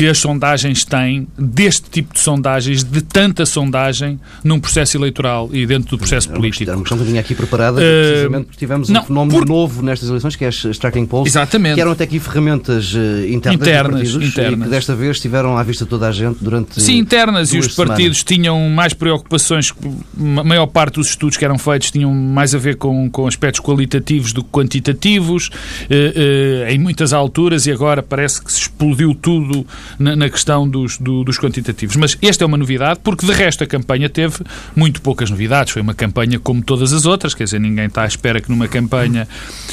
que 0.00 0.08
as 0.08 0.18
sondagens 0.18 0.82
têm, 0.82 1.28
deste 1.38 1.90
tipo 1.90 2.14
de 2.14 2.20
sondagens, 2.20 2.82
de 2.82 3.02
tanta 3.02 3.44
sondagem, 3.44 4.18
num 4.42 4.58
processo 4.58 4.96
eleitoral 4.96 5.50
e 5.52 5.66
dentro 5.66 5.90
do 5.90 5.98
processo 5.98 6.30
era 6.30 6.38
político. 6.38 6.70
Era 6.70 6.78
uma 6.78 6.82
questão 6.84 6.96
que 6.96 7.04
vinha 7.04 7.20
aqui 7.20 7.34
preparada, 7.34 7.76
uh, 7.76 7.84
precisamente 7.84 8.44
porque 8.46 8.58
tivemos 8.58 8.88
não, 8.88 9.02
um 9.02 9.04
fenómeno 9.04 9.38
por... 9.38 9.46
novo 9.46 9.82
nestas 9.82 10.08
eleições, 10.08 10.36
que 10.36 10.44
é 10.46 10.48
as 10.48 10.78
tracking 10.78 11.04
polls, 11.04 11.30
Exatamente. 11.30 11.74
que 11.74 11.80
eram 11.82 11.92
até 11.92 12.04
aqui 12.04 12.18
ferramentas 12.18 12.94
uh, 12.94 13.26
internas, 13.28 13.60
internas, 13.60 13.92
partidos, 13.92 14.28
internas. 14.28 14.60
e 14.60 14.62
que 14.62 14.70
desta 14.70 14.94
vez 14.94 15.16
estiveram 15.16 15.58
à 15.58 15.62
vista 15.62 15.84
toda 15.84 16.08
a 16.08 16.12
gente 16.12 16.42
durante 16.42 16.80
Sim, 16.80 16.96
internas, 16.96 17.52
e 17.52 17.58
os 17.58 17.68
partidos 17.74 18.24
tinham 18.24 18.70
mais 18.70 18.94
preocupações, 18.94 19.70
a 20.16 20.44
maior 20.44 20.66
parte 20.66 20.94
dos 20.94 21.08
estudos 21.08 21.36
que 21.36 21.44
eram 21.44 21.58
feitos 21.58 21.90
tinham 21.90 22.10
mais 22.14 22.54
a 22.54 22.58
ver 22.58 22.76
com, 22.76 23.10
com 23.10 23.26
aspectos 23.26 23.60
qualitativos 23.60 24.32
do 24.32 24.42
que 24.42 24.48
quantitativos, 24.50 25.48
uh, 25.48 26.70
em 26.70 26.78
muitas 26.78 27.12
alturas, 27.12 27.66
e 27.66 27.70
agora 27.70 28.02
parece 28.02 28.42
que 28.42 28.50
se 28.50 28.60
explodiu 28.60 29.14
tudo 29.14 29.66
na, 29.98 30.16
na 30.16 30.28
questão 30.28 30.68
dos, 30.68 30.98
do, 30.98 31.24
dos 31.24 31.38
quantitativos. 31.38 31.96
Mas 31.96 32.16
esta 32.22 32.44
é 32.44 32.46
uma 32.46 32.56
novidade, 32.56 33.00
porque 33.02 33.26
de 33.26 33.32
resto 33.32 33.64
a 33.64 33.66
campanha 33.66 34.08
teve 34.08 34.38
muito 34.74 35.00
poucas 35.02 35.30
novidades. 35.30 35.72
Foi 35.72 35.82
uma 35.82 35.94
campanha 35.94 36.38
como 36.38 36.62
todas 36.62 36.92
as 36.92 37.06
outras, 37.06 37.34
quer 37.34 37.44
dizer, 37.44 37.60
ninguém 37.60 37.86
está 37.86 38.02
à 38.02 38.06
espera 38.06 38.40
que 38.40 38.50
numa 38.50 38.68
campanha 38.68 39.26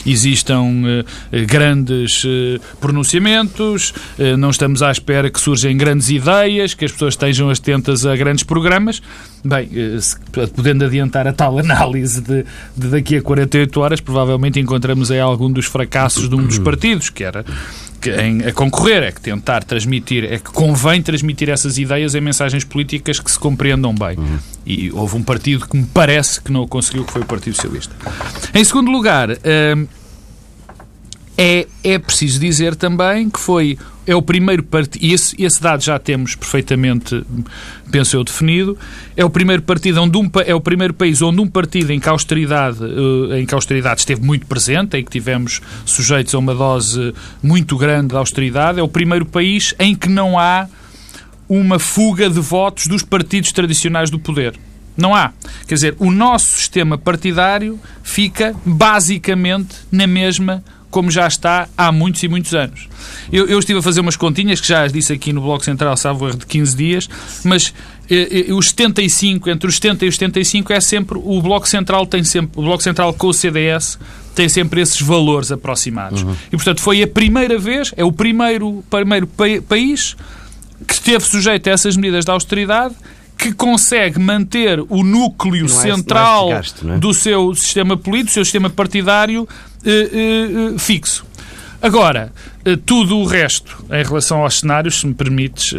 existam 0.05 0.63
uh, 0.63 1.45
grandes 1.45 2.23
uh, 2.23 2.59
pronunciamentos, 2.79 3.93
uh, 4.17 4.37
não 4.37 4.49
estamos 4.49 4.81
à 4.81 4.91
espera 4.91 5.29
que 5.29 5.39
surjam 5.39 5.75
grandes 5.75 6.09
ideias, 6.09 6.73
que 6.73 6.85
as 6.85 6.91
pessoas 6.91 7.13
estejam 7.13 7.49
atentas 7.49 8.05
a 8.05 8.15
grandes 8.15 8.43
programas. 8.43 9.01
Bem, 9.43 9.69
podendo 10.55 10.83
adiantar 10.83 11.27
a 11.27 11.31
tal 11.31 11.57
análise 11.59 12.21
de, 12.21 12.43
de 12.75 12.87
daqui 12.87 13.17
a 13.17 13.21
48 13.21 13.79
horas, 13.79 14.01
provavelmente 14.01 14.59
encontramos 14.59 15.11
aí 15.11 15.19
algum 15.19 15.49
dos 15.49 15.65
fracassos 15.65 16.27
de 16.27 16.35
um 16.35 16.45
dos 16.45 16.59
partidos, 16.59 17.09
que 17.09 17.23
era 17.23 17.45
em, 18.05 18.47
a 18.47 18.53
concorrer, 18.53 19.03
é 19.03 19.11
que 19.11 19.21
tentar 19.21 19.63
transmitir, 19.63 20.23
é 20.25 20.37
que 20.37 20.51
convém 20.51 21.01
transmitir 21.01 21.49
essas 21.49 21.77
ideias 21.77 22.15
em 22.15 22.21
mensagens 22.21 22.63
políticas 22.63 23.19
que 23.19 23.31
se 23.31 23.39
compreendam 23.39 23.93
bem. 23.93 24.17
Uhum. 24.17 24.39
E 24.65 24.91
houve 24.91 25.15
um 25.15 25.23
partido 25.23 25.67
que 25.67 25.77
me 25.77 25.85
parece 25.85 26.41
que 26.41 26.51
não 26.51 26.61
o 26.61 26.67
conseguiu, 26.67 27.05
que 27.05 27.11
foi 27.11 27.21
o 27.21 27.25
Partido 27.25 27.55
Socialista. 27.55 27.95
Em 28.53 28.63
segundo 28.63 28.91
lugar, 28.91 29.29
hum, 29.29 29.87
É, 31.37 31.67
é 31.83 31.99
preciso 31.99 32.39
dizer 32.39 32.75
também 32.75 33.29
que 33.29 33.39
foi 33.39 33.77
é 34.07 34.15
o 34.15 34.21
primeiro 34.21 34.63
partido, 34.63 35.03
e 35.03 35.13
esse, 35.13 35.35
esse 35.43 35.61
dado 35.61 35.83
já 35.83 35.99
temos 35.99 36.33
perfeitamente, 36.33 37.21
penso 37.91 38.15
eu, 38.15 38.23
definido, 38.23 38.77
é 39.17 39.25
o 39.25 39.29
primeiro 39.29 39.61
partido 39.61 40.01
onde 40.01 40.17
um, 40.17 40.31
é 40.45 40.55
o 40.55 40.61
primeiro 40.61 40.93
país 40.93 41.21
onde 41.21 41.41
um 41.41 41.47
partido 41.47 41.91
em 41.91 41.99
que 41.99 42.07
a 42.07 42.13
austeridade, 42.13 42.79
eh, 42.81 43.41
em 43.41 43.45
que 43.45 43.53
austeridade 43.53 43.99
esteve 43.99 44.21
muito 44.23 44.45
presente, 44.45 44.95
em 44.95 45.03
que 45.03 45.11
tivemos 45.11 45.61
sujeitos 45.85 46.33
a 46.33 46.39
uma 46.39 46.55
dose 46.55 47.13
muito 47.43 47.75
grande 47.75 48.07
de 48.07 48.15
austeridade, 48.15 48.79
é 48.79 48.83
o 48.83 48.87
primeiro 48.87 49.25
país 49.25 49.75
em 49.77 49.93
que 49.93 50.07
não 50.07 50.39
há 50.39 50.69
uma 51.49 51.77
fuga 51.77 52.29
de 52.29 52.39
votos 52.39 52.87
dos 52.87 53.03
partidos 53.03 53.51
tradicionais 53.51 54.09
do 54.09 54.17
poder. 54.17 54.53
Não 54.95 55.13
há. 55.13 55.33
Quer 55.67 55.75
dizer, 55.75 55.95
o 55.99 56.09
nosso 56.09 56.55
sistema 56.55 56.97
partidário 56.97 57.79
fica 58.01 58.55
basicamente 58.65 59.75
na 59.91 60.07
mesma 60.07 60.63
como 60.89 61.11
já 61.11 61.27
está 61.27 61.67
há 61.77 61.91
muitos 61.91 62.23
e 62.23 62.27
muitos 62.27 62.53
anos. 62.53 62.87
Eu, 63.31 63.45
eu 63.47 63.59
estive 63.59 63.79
a 63.79 63.81
fazer 63.81 63.99
umas 63.99 64.15
continhas, 64.15 64.61
que 64.61 64.67
já 64.67 64.83
as 64.83 64.93
disse 64.93 65.11
aqui 65.13 65.33
no 65.33 65.41
Bloco 65.41 65.63
Central, 65.63 65.95
salvo 65.97 66.27
erro, 66.27 66.37
de 66.37 66.45
15 66.45 66.75
dias, 66.75 67.09
mas 67.43 67.73
eh, 68.09 68.45
eh, 68.49 68.53
os 68.53 68.69
75, 68.69 69.49
entre 69.49 69.67
os 69.67 69.75
70 69.75 70.05
e 70.05 70.07
os 70.07 70.15
75, 70.15 70.73
é 70.73 70.79
sempre, 70.79 71.17
o 71.21 71.41
Bloco 71.41 71.67
Central 71.67 72.05
tem 72.05 72.23
sempre, 72.23 72.59
o 72.59 72.63
Bloco 72.63 72.81
Central 72.81 73.13
com 73.13 73.27
o 73.27 73.33
CDS 73.33 73.99
tem 74.33 74.47
sempre 74.47 74.81
esses 74.81 75.01
valores 75.01 75.51
aproximados. 75.51 76.23
Uhum. 76.23 76.35
E, 76.47 76.55
portanto, 76.55 76.79
foi 76.79 77.01
a 77.01 77.07
primeira 77.07 77.57
vez, 77.57 77.93
é 77.97 78.05
o 78.05 78.11
primeiro, 78.11 78.83
primeiro 78.89 79.27
pa 79.27 79.45
país 79.67 80.15
que 80.87 80.93
esteve 80.93 81.25
sujeito 81.25 81.67
a 81.67 81.71
essas 81.71 81.97
medidas 81.97 82.23
de 82.23 82.31
austeridade 82.31 82.95
que 83.37 83.53
consegue 83.53 84.19
manter 84.19 84.79
o 84.89 85.03
núcleo 85.03 85.65
é, 85.65 85.69
central 85.69 86.49
é 86.49 86.55
gasto, 86.55 86.91
é? 86.91 86.97
do 86.97 87.13
seu 87.13 87.53
sistema 87.53 87.95
político, 87.95 88.31
do 88.31 88.33
seu 88.33 88.45
sistema 88.45 88.69
partidário 88.69 89.47
fixo. 90.77 91.25
Agora, 91.81 92.31
eh, 92.65 92.75
tudo 92.85 93.17
o 93.17 93.25
resto, 93.25 93.85
em 93.91 94.03
relação 94.03 94.41
aos 94.41 94.59
cenários, 94.59 94.99
se 94.99 95.07
me 95.07 95.13
permites, 95.13 95.73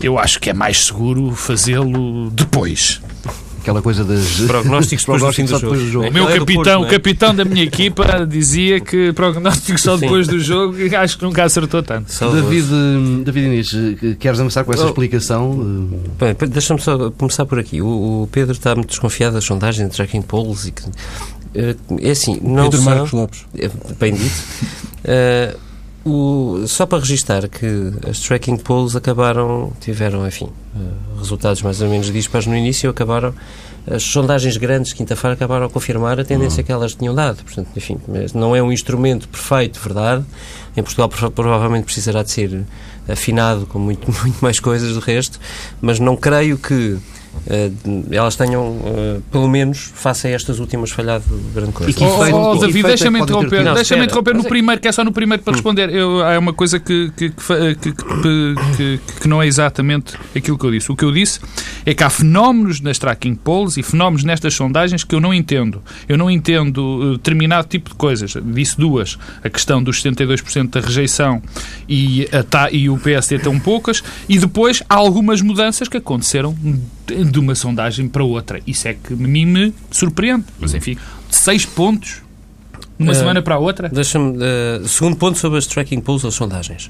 eu 0.00 0.18
acho 0.18 0.38
que 0.40 0.50
é 0.50 0.54
mais 0.54 0.86
seguro 0.86 1.34
fazê-lo 1.34 2.30
depois 2.30 3.00
aquela 3.66 3.82
coisa 3.82 4.04
das 4.04 4.40
prognósticos, 4.46 5.04
prognósticos 5.04 5.50
só 5.50 5.58
depois 5.58 5.80
do 5.80 5.90
jogo. 5.90 6.08
O 6.08 6.12
meu 6.12 6.26
capitão, 6.26 6.82
o 6.82 6.86
capitão 6.86 7.34
da 7.34 7.44
minha 7.44 7.64
equipa 7.64 8.24
dizia 8.24 8.80
que 8.80 9.12
prognósticos 9.12 9.82
só 9.82 9.96
depois 9.96 10.28
do 10.28 10.38
jogo 10.38 10.78
e 10.78 10.94
acho 10.94 11.18
que 11.18 11.24
nunca 11.24 11.42
acertou 11.42 11.82
tanto. 11.82 12.12
David, 12.32 12.68
David 13.24 13.46
Inês, 13.46 14.16
queres 14.20 14.38
avançar 14.38 14.64
com 14.64 14.72
essa 14.72 14.84
oh. 14.84 14.88
explicação? 14.88 15.88
Bem, 16.18 16.36
deixa-me 16.48 16.80
só 16.80 17.10
começar 17.10 17.44
por 17.44 17.58
aqui. 17.58 17.82
O, 17.82 18.22
o, 18.22 18.28
Pedro 18.30 18.52
está 18.52 18.74
muito 18.74 18.90
desconfiado 18.90 19.34
das 19.34 19.44
sondagens 19.44 19.90
de 19.90 19.96
Jacqueline 19.96 20.24
Polls 20.24 20.68
e 20.68 20.70
que 20.70 20.82
é 22.00 22.10
assim, 22.10 22.38
não 22.42 22.64
Pedro 22.64 22.82
Marcos 22.82 23.12
Lopes. 23.12 23.46
É, 23.58 23.70
bem 23.98 24.14
dito. 24.14 24.44
Uh, 25.04 25.66
o, 26.08 26.66
só 26.68 26.86
para 26.86 26.98
registar 26.98 27.48
que 27.48 27.92
as 28.08 28.20
tracking 28.20 28.58
polls 28.58 28.96
acabaram, 28.96 29.72
tiveram, 29.80 30.26
enfim, 30.26 30.44
uh, 30.46 31.18
resultados 31.18 31.62
mais 31.62 31.80
ou 31.80 31.88
menos 31.88 32.12
dispares 32.12 32.46
no 32.46 32.56
início, 32.56 32.88
acabaram, 32.88 33.34
as 33.90 34.02
sondagens 34.02 34.56
grandes 34.56 34.92
quinta-feira 34.92 35.34
acabaram 35.34 35.66
a 35.66 35.70
confirmar 35.70 36.20
a 36.20 36.24
tendência 36.24 36.60
uhum. 36.60 36.66
que 36.66 36.72
elas 36.72 36.94
tinham 36.94 37.14
dado. 37.14 37.42
Portanto, 37.42 37.68
enfim, 37.76 37.98
não 38.34 38.54
é 38.54 38.62
um 38.62 38.70
instrumento 38.70 39.28
perfeito, 39.28 39.80
verdade. 39.80 40.24
Em 40.76 40.82
Portugal 40.82 41.08
provavelmente 41.08 41.84
precisará 41.84 42.22
de 42.22 42.30
ser 42.30 42.64
afinado 43.08 43.66
com 43.66 43.78
muito, 43.78 44.10
muito 44.22 44.38
mais 44.40 44.60
coisas 44.60 44.92
do 44.92 45.00
resto, 45.00 45.40
mas 45.80 45.98
não 45.98 46.16
creio 46.16 46.58
que 46.58 46.98
elas 48.10 48.36
tenham, 48.36 48.68
uh, 48.68 49.22
pelo 49.30 49.48
menos, 49.48 49.90
face 49.94 50.26
a 50.26 50.30
estas 50.30 50.58
últimas, 50.58 50.90
falhado 50.90 51.24
grande 51.54 51.72
coisa. 51.72 51.98
E 51.98 52.04
oh, 52.04 52.52
oh, 52.52 52.56
David, 52.56 52.86
deixa-me 52.86 53.20
interromper, 53.20 53.74
deixa 53.74 53.96
interromper 53.96 54.34
no 54.34 54.40
é- 54.40 54.48
primeiro, 54.48 54.80
que 54.80 54.88
é 54.88 54.92
só 54.92 55.04
no 55.04 55.12
primeiro 55.12 55.42
para 55.42 55.52
responder. 55.52 55.94
Eu, 55.94 56.22
há 56.22 56.38
uma 56.38 56.52
coisa 56.52 56.78
que 56.78 57.06
que, 57.16 57.30
que, 57.30 57.92
que, 57.92 59.00
que, 59.20 59.28
não 59.28 59.42
é 59.42 59.46
exatamente 59.46 60.14
aquilo 60.34 60.58
que 60.58 60.64
eu 60.64 60.70
disse. 60.70 60.90
O 60.90 60.96
que 60.96 61.04
eu 61.04 61.12
disse 61.12 61.40
é 61.84 61.94
que 61.94 62.02
há 62.02 62.10
fenómenos 62.10 62.80
nas 62.80 62.98
tracking 62.98 63.34
polls 63.34 63.78
e 63.78 63.82
fenómenos 63.82 64.24
nestas 64.24 64.54
sondagens 64.54 65.04
que 65.04 65.14
eu 65.14 65.20
não 65.20 65.32
entendo. 65.32 65.82
Eu 66.08 66.16
não 66.16 66.30
entendo 66.30 67.12
determinado 67.12 67.68
tipo 67.68 67.90
de 67.90 67.96
coisas. 67.96 68.34
Disse 68.44 68.76
duas. 68.78 69.18
A 69.42 69.48
questão 69.48 69.82
dos 69.82 70.02
72% 70.02 70.70
da 70.70 70.80
rejeição 70.80 71.42
e, 71.88 72.28
a, 72.32 72.70
e 72.70 72.88
o 72.88 72.98
PSD 72.98 73.38
tão 73.38 73.58
poucas. 73.58 74.02
E 74.28 74.38
depois 74.38 74.82
há 74.88 74.94
algumas 74.94 75.40
mudanças 75.40 75.88
que 75.88 75.96
aconteceram 75.96 76.56
de 77.06 77.38
uma 77.38 77.54
sondagem 77.54 78.08
para 78.08 78.24
outra. 78.24 78.60
Isso 78.66 78.88
é 78.88 78.94
que 78.94 79.12
a 79.12 79.16
mim 79.16 79.46
me 79.46 79.74
surpreende. 79.90 80.44
Mas 80.58 80.74
enfim, 80.74 80.96
seis 81.30 81.64
pontos 81.64 82.22
uma 82.98 83.12
uh, 83.12 83.14
semana 83.14 83.42
para 83.42 83.56
a 83.56 83.58
outra? 83.58 83.88
Deixa-me. 83.88 84.38
Uh, 84.38 84.88
segundo 84.88 85.16
ponto 85.16 85.38
sobre 85.38 85.58
as 85.58 85.66
tracking 85.66 86.00
polls 86.00 86.24
ou 86.24 86.30
sondagens. 86.30 86.86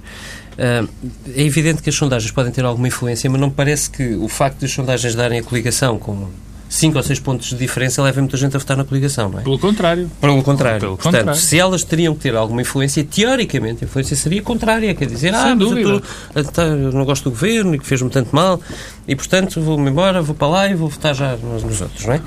Uh, 0.52 0.88
é 1.34 1.42
evidente 1.42 1.82
que 1.82 1.90
as 1.90 1.96
sondagens 1.96 2.30
podem 2.30 2.52
ter 2.52 2.64
alguma 2.64 2.88
influência, 2.88 3.28
mas 3.28 3.40
não 3.40 3.48
me 3.48 3.54
parece 3.54 3.90
que 3.90 4.14
o 4.14 4.28
facto 4.28 4.60
de 4.60 4.66
as 4.66 4.72
sondagens 4.72 5.14
darem 5.14 5.40
a 5.40 5.42
coligação 5.42 5.98
com 5.98 6.28
5 6.76 6.96
ou 6.96 7.02
6 7.02 7.20
pontos 7.20 7.48
de 7.48 7.56
diferença 7.56 8.02
leva 8.02 8.20
muita 8.20 8.36
gente 8.36 8.54
a 8.54 8.58
votar 8.58 8.76
na 8.76 8.84
coligação, 8.84 9.30
não 9.30 9.38
é? 9.38 9.42
Pelo 9.42 9.58
contrário. 9.58 10.10
Pelo 10.20 10.42
contrário. 10.42 10.80
Pelo 10.80 10.96
Portanto, 10.96 11.20
contrário. 11.20 11.40
se 11.40 11.58
elas 11.58 11.82
teriam 11.82 12.14
que 12.14 12.20
ter 12.20 12.36
alguma 12.36 12.60
influência, 12.60 13.02
teoricamente 13.02 13.84
a 13.84 13.86
influência 13.86 14.14
seria 14.14 14.42
contrária, 14.42 14.94
quer 14.94 15.06
dizer, 15.06 15.32
Sem 15.32 15.52
ah, 15.52 15.54
dúvida. 15.54 16.02
Eu, 16.34 16.44
tô, 16.44 16.62
eu 16.62 16.92
não 16.92 17.04
gosto 17.06 17.24
do 17.24 17.30
governo 17.30 17.74
e 17.74 17.78
que 17.78 17.86
fez-me 17.86 18.10
tanto 18.10 18.34
mal 18.34 18.60
e, 19.08 19.16
portanto, 19.16 19.60
vou-me 19.60 19.90
embora, 19.90 20.20
vou 20.20 20.34
para 20.34 20.48
lá 20.48 20.68
e 20.68 20.74
vou 20.74 20.88
votar 20.88 21.14
já 21.14 21.36
nos, 21.36 21.62
nos 21.62 21.80
outros, 21.80 22.04
não 22.04 22.14
é? 22.14 22.20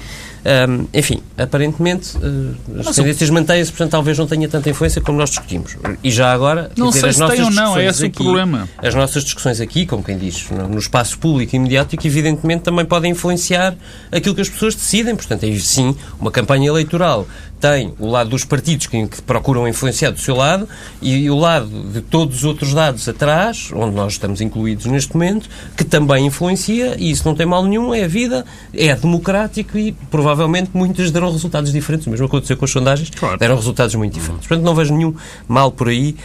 Um, 0.50 0.88
enfim, 0.96 1.22
aparentemente 1.38 2.18
uh, 2.18 2.80
as 2.80 2.96
tendências 2.96 3.30
mantêm-se, 3.30 3.72
portanto 3.72 3.92
talvez 3.92 4.18
não 4.18 4.26
tenha 4.26 4.50
tanta 4.50 4.68
influência 4.68 5.00
como 5.00 5.16
nós 5.16 5.30
discutimos. 5.30 5.78
E 6.04 6.10
já 6.10 6.34
agora, 6.34 6.72
não 6.76 6.88
dizer, 6.88 7.02
sei 7.02 7.10
as 7.10 7.16
se 7.16 7.22
nossas 7.22 7.38
tem 7.38 7.46
ou 7.46 7.52
não, 7.52 7.78
é 7.78 7.86
esse 7.86 8.08
aqui, 8.08 8.22
o 8.22 8.24
problema. 8.24 8.68
As 8.80 8.96
nossas 8.96 9.24
discussões 9.24 9.62
aqui, 9.62 9.86
como 9.86 10.04
quem 10.04 10.18
diz, 10.18 10.50
no, 10.50 10.68
no 10.68 10.80
espaço 10.80 11.20
público 11.20 11.56
e 11.56 11.60
mediático, 11.60 12.08
evidentemente 12.08 12.64
também 12.64 12.84
podem 12.84 13.12
influenciar 13.12 13.76
aquilo 14.12 14.34
que 14.34 14.42
as 14.42 14.50
pessoas 14.50 14.74
decidem. 14.74 15.16
Portanto, 15.16 15.46
aí 15.46 15.60
sim, 15.60 15.96
uma 16.20 16.32
campanha 16.32 16.68
eleitoral 16.70 17.28
tem 17.60 17.94
o 18.00 18.08
lado 18.08 18.30
dos 18.30 18.46
partidos 18.46 18.88
que, 18.88 19.08
que, 19.08 19.22
procuram 19.22 19.68
influenciar 19.68 20.12
do 20.12 20.20
seu 20.20 20.36
lado 20.36 20.68
e 21.02 21.30
o 21.30 21.38
lado 21.38 21.68
de 21.68 22.02
todos 22.02 22.38
os 22.38 22.44
outros 22.44 22.74
dados 22.74 23.08
atrás, 23.08 23.70
onde 23.74 23.96
nós 23.96 24.14
estamos 24.14 24.42
incluídos 24.42 24.86
neste 24.86 25.14
momento, 25.14 25.50
que 25.76 25.84
também 25.84 26.26
influencia, 26.26 26.96
e 26.98 27.12
isso 27.12 27.28
não 27.28 27.36
tem 27.36 27.46
mal 27.46 27.64
nenhum, 27.64 27.94
é 27.94 28.04
a 28.04 28.08
vida, 28.08 28.46
é 28.74 28.96
democrático 28.96 29.78
e 29.78 29.92
provavelmente 30.10 30.72
muitas 30.74 31.12
deram 31.12 31.32
resultados 31.32 31.72
diferentes. 31.72 32.08
O 32.08 32.10
mesmo 32.10 32.26
aconteceu 32.26 32.56
com 32.56 32.66
as 32.66 32.72
sondagens, 32.72 33.10
claro. 33.10 33.38
deram 33.38 33.56
resultados 33.56 33.94
muito 33.96 34.14
diferentes. 34.14 34.48
Portanto, 34.48 34.66
não 34.66 34.76
vejo 34.76 34.94
nenhum 34.94 35.14
mal 35.48 35.72
por 35.72 35.90
aí 35.90 36.16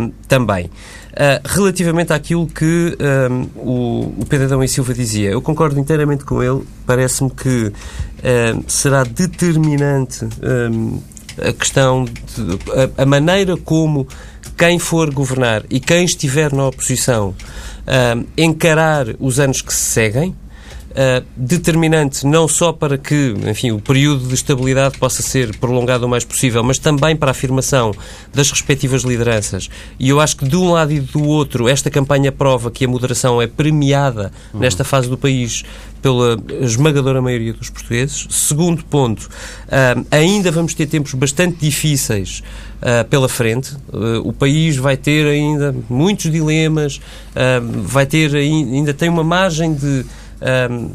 um, 0.00 0.10
também. 0.26 0.68
Uh, 1.12 1.46
relativamente 1.46 2.10
àquilo 2.10 2.46
que 2.46 2.96
um, 3.30 3.42
o, 3.56 4.14
o 4.20 4.26
Pedro 4.26 4.46
Adão 4.46 4.64
e 4.64 4.68
Silva 4.68 4.94
dizia, 4.94 5.30
eu 5.30 5.42
concordo 5.42 5.78
inteiramente 5.78 6.24
com 6.24 6.42
ele. 6.42 6.62
Parece-me 6.86 7.30
que 7.30 7.70
um, 7.70 8.64
será 8.66 9.04
determinante 9.04 10.24
um, 10.24 11.00
a 11.38 11.52
questão, 11.52 12.04
de, 12.06 12.12
a, 12.96 13.02
a, 13.02 13.06
maneira 13.06 13.58
como 13.58 14.08
quem 14.56 14.78
for 14.78 15.12
governar 15.12 15.64
e 15.68 15.80
quem 15.80 16.04
estiver 16.04 16.52
na 16.52 16.66
oposição 16.68 17.34
encarar 18.36 19.06
os 19.18 19.40
anos 19.40 19.60
que 19.60 19.74
se 19.74 19.80
seguem 19.80 20.36
uh, 20.92 21.24
determinante 21.36 22.26
não 22.26 22.46
só 22.46 22.72
para 22.72 22.96
que, 22.96 23.34
enfim, 23.46 23.70
o 23.72 23.80
período 23.80 24.28
de 24.28 24.34
estabilidade 24.34 24.98
possa 24.98 25.22
ser 25.22 25.56
prolongado 25.58 26.06
o 26.06 26.08
mais 26.08 26.24
possível, 26.24 26.62
mas 26.62 26.78
também 26.78 27.16
para 27.16 27.30
a 27.30 27.32
afirmação 27.32 27.92
das 28.32 28.50
respectivas 28.50 29.02
lideranças. 29.02 29.68
E 29.98 30.08
eu 30.08 30.20
acho 30.20 30.36
que 30.36 30.44
de 30.46 30.56
um 30.56 30.70
lado 30.70 30.92
e 30.92 31.00
do 31.00 31.24
outro, 31.24 31.68
esta 31.68 31.90
campanha 31.90 32.30
prova 32.30 32.70
que 32.70 32.84
a 32.84 32.88
moderação 32.88 33.40
é 33.40 33.46
premiada 33.46 34.32
uhum. 34.52 34.60
nesta 34.60 34.84
fase 34.84 35.08
do 35.08 35.18
país 35.18 35.64
pela 36.00 36.36
esmagadora 36.60 37.22
maioria 37.22 37.52
dos 37.52 37.70
portugueses. 37.70 38.26
Segundo 38.30 38.84
ponto, 38.84 39.22
uh, 39.22 40.06
ainda 40.10 40.50
vamos 40.50 40.74
ter 40.74 40.86
tempos 40.86 41.14
bastante 41.14 41.58
difíceis 41.60 42.42
uh, 42.80 43.08
pela 43.08 43.28
frente. 43.28 43.76
O 44.24 44.32
país 44.32 44.76
vai 44.76 44.96
ter 44.96 45.26
ainda 45.26 45.74
muitos 45.88 46.30
dilemas, 46.30 47.00
vai 47.84 48.06
ter 48.06 48.34
ainda 48.34 48.92
tem 48.92 49.08
uma 49.08 49.22
margem 49.22 49.74
de 49.74 50.04
um, 50.70 50.90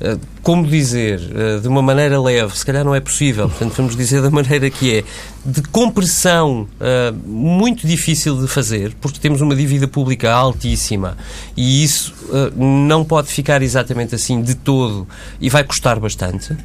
ah, 0.00 0.18
como 0.42 0.66
dizer, 0.66 1.20
ah, 1.34 1.60
de 1.60 1.68
uma 1.68 1.80
maneira 1.80 2.20
leve, 2.20 2.56
se 2.58 2.66
calhar 2.66 2.84
não 2.84 2.94
é 2.94 3.00
possível, 3.00 3.48
portanto 3.48 3.72
vamos 3.74 3.96
dizer 3.96 4.20
da 4.20 4.30
maneira 4.30 4.68
que 4.68 4.98
é, 4.98 5.04
de 5.46 5.62
compressão 5.62 6.66
uh, 6.80 7.28
muito 7.28 7.86
difícil 7.86 8.40
de 8.40 8.48
fazer, 8.48 8.94
porque 9.00 9.18
temos 9.18 9.42
uma 9.42 9.54
dívida 9.54 9.86
pública 9.86 10.32
altíssima 10.32 11.18
e 11.54 11.84
isso 11.84 12.14
não 12.56 13.04
pode 13.04 13.28
ficar 13.28 13.60
exatamente 13.60 14.14
assim 14.14 14.40
de 14.40 14.54
todo 14.54 15.06
e 15.38 15.50
vai 15.50 15.62
custar 15.62 16.00
bastante. 16.00 16.56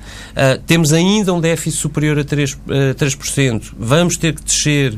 Temos 0.66 0.94
ainda 0.94 1.34
um 1.34 1.42
déficit 1.42 1.82
superior 1.82 2.20
a 2.20 2.24
3%, 2.24 2.56
3%. 2.96 3.74
vamos 3.78 4.16
ter 4.16 4.34
que 4.34 4.44
descer 4.44 4.98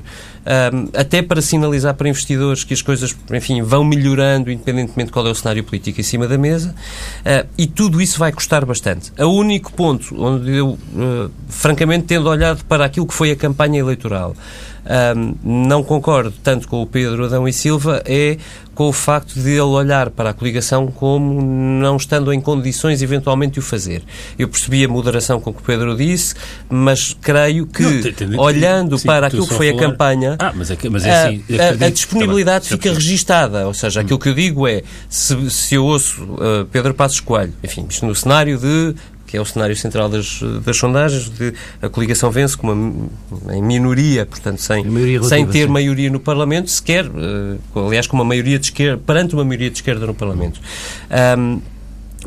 até 0.94 1.22
para 1.22 1.42
sinalizar 1.42 1.94
para 1.94 2.10
investidores 2.10 2.64
que 2.64 2.74
as 2.74 2.82
coisas, 2.82 3.16
enfim, 3.32 3.62
vão 3.62 3.84
melhorando, 3.84 4.52
independentemente 4.52 5.08
de 5.08 5.14
qual 5.14 5.28
é 5.28 5.30
o 5.30 5.36
cenário 5.36 5.64
político 5.64 6.00
em 6.00 6.04
cima 6.04 6.28
da 6.28 6.38
mesa, 6.38 6.74
uh, 7.20 7.48
e 7.58 7.68
tudo 7.68 8.02
isso 8.02 8.18
vai 8.18 8.32
custar 8.32 8.66
bastante. 8.66 9.12
O 9.20 9.28
único 9.28 9.72
ponto 9.74 10.16
onde 10.22 10.52
eu, 10.52 10.70
uh, 10.70 11.32
francamente, 11.48 12.06
tendo 12.06 12.28
olhado 12.28 12.64
para 12.66 12.86
aquilo 12.86 13.06
que 13.06 13.14
foi 13.14 13.32
a 13.32 13.36
campanha 13.36 13.80
eleitoral, 13.80 14.36
um, 15.16 15.68
não 15.70 15.84
concordo 15.84 16.34
tanto 16.44 16.68
com 16.68 16.82
o 16.82 16.88
Pedro 16.88 17.26
Adão 17.26 17.48
e 17.48 17.54
Silva 17.54 18.02
é 18.06 18.38
com 18.74 18.88
o 18.88 18.94
facto 18.94 19.40
de 19.40 19.52
ele 19.52 19.62
olhar 19.62 20.10
para 20.10 20.32
a 20.32 20.34
coligação 20.34 20.88
como 20.88 21.42
não 21.42 21.98
estando 21.98 22.34
em 22.34 22.42
condições 22.42 23.02
eventualmente 23.02 23.54
de 23.54 23.60
o 23.60 23.62
fazer. 23.62 24.02
Eu 24.40 24.48
percebi 24.48 24.84
a 24.84 24.88
moderação 24.88 25.40
com 25.40 25.54
que 25.54 25.60
o 25.60 25.64
Pedro 25.64 25.96
disse, 25.96 26.34
mas 26.70 27.16
creio 27.22 27.68
que, 27.68 27.84
não, 28.26 28.40
olhando 28.40 28.98
sim, 28.98 29.06
para 29.06 29.28
aquilo 29.28 29.48
que 29.48 29.54
foi 29.54 29.72
falar... 29.72 29.86
a 29.86 29.90
campanha, 29.90 30.36
ah, 30.40 30.54
mas 30.56 30.72
é, 30.72 30.78
mas 30.90 31.06
é 31.06 31.26
assim, 31.26 31.44
a, 31.60 31.86
a, 31.86 31.90
disponibilidade 31.90 32.70
tá 32.70 32.76
fica 32.76 32.94
registada. 32.94 33.68
Ou 33.68 33.74
seja, 33.74 34.02
aquilo 34.02 34.18
que 34.18 34.30
eu 34.30 34.34
digo 34.34 34.68
é, 34.68 34.82
se, 35.08 35.52
se 35.52 35.76
eu 35.76 35.86
ouço 35.86 36.24
uh, 36.24 36.66
Pedro 36.72 36.94
Passos 36.94 37.20
Coelho, 37.20 37.54
enfim, 37.64 37.86
isto 37.90 38.06
no 38.06 38.16
cenário 38.16 38.58
de 38.58 38.96
que 39.32 39.38
é 39.38 39.42
o 39.42 39.46
cenário 39.46 39.76
central 39.78 40.10
das, 40.10 40.42
das 40.66 40.76
sondagens, 40.76 41.30
de 41.30 41.54
a 41.82 41.88
coligação 41.88 42.30
vence 42.30 42.58
com 42.58 42.70
uma, 42.70 43.56
em 43.56 43.64
minoria, 43.64 44.26
portanto, 44.26 44.62
sem, 44.62 44.84
sem 45.24 45.48
ter 45.48 45.68
sim. 45.68 45.72
maioria 45.72 46.10
no 46.10 46.20
Parlamento, 46.20 46.70
sequer, 46.70 47.06
uh, 47.06 47.88
aliás, 47.88 48.08
com 48.08 48.18
uma 48.18 48.26
maioria 48.26 48.60
de 48.60 48.66
esquerda, 48.66 49.02
perante 49.08 49.34
uma 49.34 49.46
maioria 49.46 49.70
de 49.70 49.78
esquerda 49.78 50.06
no 50.06 50.14
Parlamento. 50.14 50.60
Um, 51.40 51.62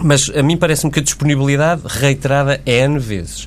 mas 0.02 0.30
a 0.34 0.42
mim 0.42 0.56
parece-me 0.56 0.90
que 0.90 1.00
a 1.00 1.02
disponibilidade 1.02 1.82
reiterada 1.84 2.58
é 2.64 2.78
N 2.84 2.98
vezes 2.98 3.46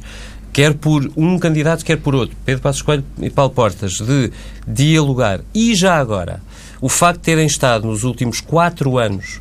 quer 0.54 0.74
por 0.74 1.12
um 1.16 1.38
candidato, 1.38 1.86
quer 1.86 1.98
por 1.98 2.16
outro, 2.16 2.36
Pedro 2.44 2.64
Passos 2.64 2.82
Coelho 2.82 3.04
e 3.20 3.30
Paulo 3.30 3.52
Portas, 3.52 3.94
de 3.94 4.32
dialogar. 4.68 5.42
E 5.54 5.76
já 5.76 5.96
agora, 5.98 6.42
o 6.82 6.90
facto 6.90 7.20
de 7.20 7.26
terem 7.26 7.46
estado 7.46 7.86
nos 7.86 8.04
últimos 8.04 8.42
quatro 8.42 8.98
anos 8.98 9.40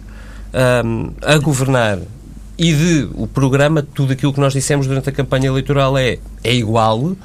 um, 0.85 1.12
a 1.23 1.38
governar 1.38 1.99
e 2.58 2.72
de 2.72 3.08
o 3.14 3.26
programa, 3.26 3.82
tudo 3.82 4.12
aquilo 4.12 4.32
que 4.32 4.40
nós 4.40 4.52
dissemos 4.52 4.86
durante 4.86 5.08
a 5.08 5.12
campanha 5.12 5.48
eleitoral 5.48 5.96
é, 5.98 6.18
é 6.42 6.54
igual, 6.54 7.16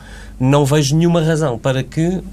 não 0.42 0.66
vejo 0.66 0.96
nenhuma 0.96 1.22
razão 1.22 1.60
para 1.60 1.84
que 1.84 2.08
uh, 2.08 2.24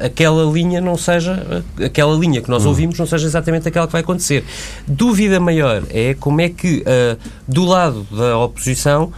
aquela 0.00 0.50
linha 0.50 0.80
não 0.80 0.96
seja, 0.96 1.34
uh, 1.34 1.84
aquela 1.84 2.16
linha 2.16 2.40
que 2.40 2.48
nós 2.48 2.64
hum. 2.64 2.68
ouvimos 2.68 2.98
não 2.98 3.06
seja 3.06 3.26
exatamente 3.26 3.68
aquela 3.68 3.86
que 3.86 3.92
vai 3.92 4.00
acontecer. 4.00 4.42
Dúvida 4.86 5.38
maior 5.38 5.82
é 5.90 6.14
como 6.14 6.40
é 6.40 6.48
que, 6.48 6.78
uh, 6.78 7.18
do 7.46 7.66
lado 7.66 8.06
da 8.10 8.38
oposição, 8.38 9.12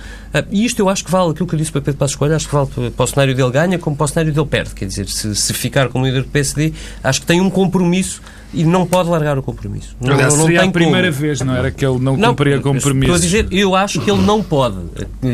e 0.50 0.64
isto 0.64 0.80
eu 0.80 0.88
acho 0.88 1.04
que 1.04 1.10
vale 1.10 1.30
aquilo 1.30 1.46
que 1.46 1.54
eu 1.54 1.58
disse 1.58 1.70
para 1.70 1.80
Pedro 1.80 1.98
Passos 1.98 2.16
Coelho, 2.16 2.34
acho 2.34 2.48
que 2.48 2.54
vale 2.54 2.90
para 2.90 3.04
o 3.04 3.06
cenário 3.06 3.34
dele 3.34 3.50
ganha 3.50 3.78
como 3.78 3.96
para 3.96 4.04
o 4.04 4.08
cenário 4.08 4.32
dele 4.32 4.46
perde. 4.46 4.74
Quer 4.74 4.86
dizer, 4.86 5.08
se, 5.08 5.34
se 5.34 5.54
ficar 5.54 5.88
como 5.88 6.04
líder 6.04 6.22
do 6.22 6.28
PSD, 6.28 6.72
acho 7.04 7.20
que 7.20 7.26
tem 7.26 7.40
um 7.40 7.50
compromisso 7.50 8.20
e 8.52 8.64
não 8.64 8.86
pode 8.86 9.08
largar 9.08 9.38
o 9.38 9.42
compromisso. 9.42 9.96
Não, 10.00 10.14
Aliás, 10.14 10.34
não, 10.34 10.44
seria 10.44 10.62
a 10.62 10.70
primeira 10.70 11.08
como. 11.08 11.20
vez, 11.20 11.40
não 11.40 11.54
era 11.54 11.70
que 11.70 11.84
ele 11.84 11.98
não, 11.98 12.16
não 12.16 12.30
cumpria 12.30 12.60
compromisso. 12.60 13.12
Estou 13.12 13.14
a 13.14 13.18
dizer, 13.18 13.48
eu 13.50 13.74
acho 13.74 14.00
que 14.00 14.10
ele 14.10 14.22
não 14.22 14.42
pode. 14.42 14.78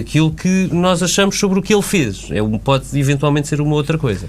Aquilo 0.00 0.30
que 0.30 0.68
nós 0.72 1.02
achamos 1.02 1.38
sobre 1.38 1.58
o 1.58 1.62
que 1.62 1.74
ele 1.74 1.82
fez. 1.82 2.28
É, 2.30 2.40
pode 2.62 2.86
eventualmente 2.98 3.48
ser 3.48 3.60
uma 3.60 3.74
outra 3.74 3.96
coisa. 3.96 4.28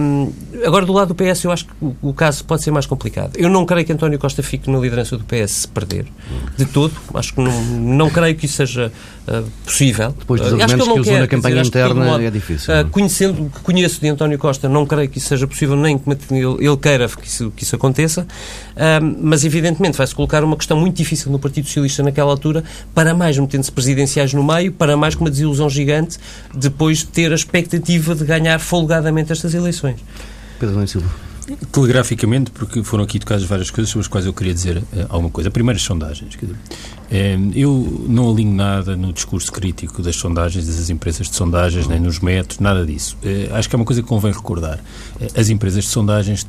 Um, 0.00 0.32
agora, 0.64 0.86
do 0.86 0.92
lado 0.92 1.12
do 1.12 1.14
PS, 1.14 1.44
eu 1.44 1.50
acho 1.50 1.66
que 1.66 1.72
o, 1.80 1.96
o, 2.02 2.14
caso 2.14 2.44
pode 2.44 2.62
ser 2.62 2.70
mais 2.70 2.86
complicado. 2.86 3.32
Eu 3.36 3.48
não 3.48 3.66
creio 3.66 3.84
que 3.84 3.92
António 3.92 4.18
Costa 4.18 4.42
fique 4.42 4.70
na 4.70 4.78
liderança 4.78 5.16
do 5.16 5.24
PS 5.24 5.50
se 5.50 5.68
perder. 5.68 6.06
De 6.56 6.64
todo. 6.64 6.92
Acho 7.14 7.34
que 7.34 7.40
não, 7.40 7.62
não 7.62 8.10
creio 8.10 8.34
que 8.36 8.46
isso 8.46 8.56
seja 8.56 8.92
uh, 9.28 9.50
possível. 9.64 10.14
Depois 10.18 10.40
dos 10.40 10.52
uh, 10.52 10.54
argumentos 10.54 10.86
que, 10.86 10.94
que 10.94 11.00
usou 11.00 11.12
quer, 11.14 11.20
na 11.20 11.26
campanha 11.26 11.56
dizer, 11.56 11.68
interna, 11.68 12.04
modo, 12.04 12.24
é 12.24 12.30
difícil. 12.30 12.74
Uh, 12.74 12.88
conhecendo 12.90 13.46
o 13.46 13.50
que 13.50 13.60
conheço 13.60 14.00
de 14.00 14.08
António 14.08 14.38
Costa, 14.38 14.68
não 14.68 14.86
creio 14.86 15.08
que 15.08 15.18
isso 15.18 15.28
seja 15.28 15.46
possível, 15.46 15.76
nem 15.76 15.98
que 15.98 16.08
ele, 16.08 16.66
ele 16.66 16.76
queira 16.76 17.08
que 17.08 17.26
isso, 17.26 17.50
que 17.50 17.62
isso 17.62 17.76
aconteça 17.76 18.26
mas 19.22 19.44
evidentemente 19.44 19.96
vai-se 19.96 20.14
colocar 20.14 20.44
uma 20.44 20.56
questão 20.56 20.78
muito 20.78 20.96
difícil 20.96 21.32
no 21.32 21.38
Partido 21.38 21.66
Socialista 21.66 22.02
naquela 22.02 22.30
altura, 22.30 22.62
para 22.94 23.14
mais 23.14 23.38
metendo-se 23.38 23.72
presidenciais 23.72 24.34
no 24.34 24.44
meio, 24.44 24.72
para 24.72 24.96
mais 24.96 25.14
com 25.14 25.24
uma 25.24 25.30
desilusão 25.30 25.68
gigante, 25.68 26.18
depois 26.54 26.98
de 26.98 27.06
ter 27.06 27.32
a 27.32 27.34
expectativa 27.34 28.14
de 28.14 28.24
ganhar 28.24 28.58
folgadamente 28.58 29.32
estas 29.32 29.54
eleições. 29.54 29.96
Pedro 30.58 30.86
Silva. 30.86 31.26
Telegraficamente, 31.70 32.50
porque 32.50 32.82
foram 32.82 33.04
aqui 33.04 33.20
tocadas 33.20 33.44
várias 33.44 33.70
coisas 33.70 33.88
sobre 33.88 34.02
as 34.02 34.08
quais 34.08 34.26
eu 34.26 34.32
queria 34.32 34.52
dizer 34.52 34.78
uh, 34.78 35.06
alguma 35.08 35.30
coisa. 35.30 35.48
Primeiras 35.48 35.82
sondagens. 35.82 36.36
Dizer, 36.36 36.54
uh, 36.54 37.52
eu 37.54 38.04
não 38.08 38.28
alinho 38.32 38.52
nada 38.52 38.96
no 38.96 39.12
discurso 39.12 39.52
crítico 39.52 40.02
das 40.02 40.16
sondagens, 40.16 40.66
das 40.66 40.90
empresas 40.90 41.28
de 41.28 41.36
sondagens, 41.36 41.86
nem 41.86 42.00
nos 42.00 42.18
métodos, 42.18 42.58
nada 42.58 42.84
disso. 42.84 43.16
Uh, 43.22 43.54
acho 43.54 43.68
que 43.68 43.76
é 43.76 43.78
uma 43.78 43.84
coisa 43.84 44.02
que 44.02 44.08
convém 44.08 44.32
recordar. 44.32 44.80
as 45.36 45.48
empresas 45.48 45.84
de 45.84 45.90
sondagens, 45.90 46.44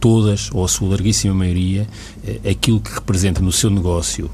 todas, 0.00 0.48
ou 0.50 0.64
a 0.64 0.68
sua 0.68 0.88
larguíssima 0.88 1.34
maioria, 1.34 1.86
aquilo 2.50 2.80
que 2.80 2.90
representa 2.90 3.42
no 3.42 3.52
seu 3.52 3.68
negócio 3.68 4.30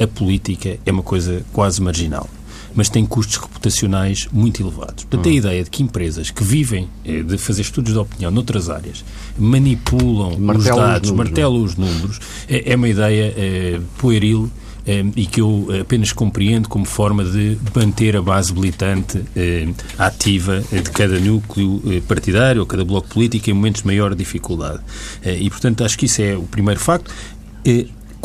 a 0.00 0.06
política 0.06 0.78
é 0.86 0.92
uma 0.92 1.02
coisa 1.02 1.44
quase 1.52 1.82
marginal 1.82 2.28
mas 2.76 2.90
tem 2.90 3.04
custos 3.06 3.36
reputacionais 3.38 4.28
muito 4.30 4.62
elevados. 4.62 5.04
Portanto, 5.04 5.26
hum. 5.26 5.30
a 5.30 5.34
ideia 5.34 5.64
de 5.64 5.70
que 5.70 5.82
empresas 5.82 6.30
que 6.30 6.44
vivem 6.44 6.88
eh, 7.04 7.22
de 7.22 7.38
fazer 7.38 7.62
estudos 7.62 7.94
de 7.94 7.98
opinião 7.98 8.30
noutras 8.30 8.68
áreas 8.68 9.02
manipulam 9.38 10.36
os 10.56 10.64
dados, 10.64 11.10
os 11.10 11.16
martelam 11.16 11.62
os 11.62 11.74
números, 11.74 12.20
é, 12.46 12.72
é 12.72 12.76
uma 12.76 12.88
ideia 12.88 13.34
é, 13.36 13.80
pueril 13.96 14.50
eh, 14.86 15.04
e 15.16 15.24
que 15.24 15.40
eu 15.40 15.68
apenas 15.80 16.12
compreendo 16.12 16.68
como 16.68 16.84
forma 16.84 17.24
de 17.24 17.56
manter 17.74 18.14
a 18.14 18.22
base 18.22 18.52
militante 18.52 19.24
eh, 19.34 19.68
ativa 19.98 20.60
de 20.70 20.90
cada 20.90 21.18
núcleo 21.18 21.80
partidário 22.06 22.60
ou 22.60 22.66
cada 22.66 22.84
bloco 22.84 23.08
político 23.08 23.48
em 23.48 23.54
momentos 23.54 23.80
de 23.80 23.86
maior 23.86 24.14
dificuldade. 24.14 24.80
e, 25.24 25.48
portanto, 25.48 25.82
acho 25.82 25.98
que 25.98 26.04
isso 26.04 26.20
é 26.20 26.36
o 26.36 26.42
primeiro 26.42 26.78
facto. 26.78 27.10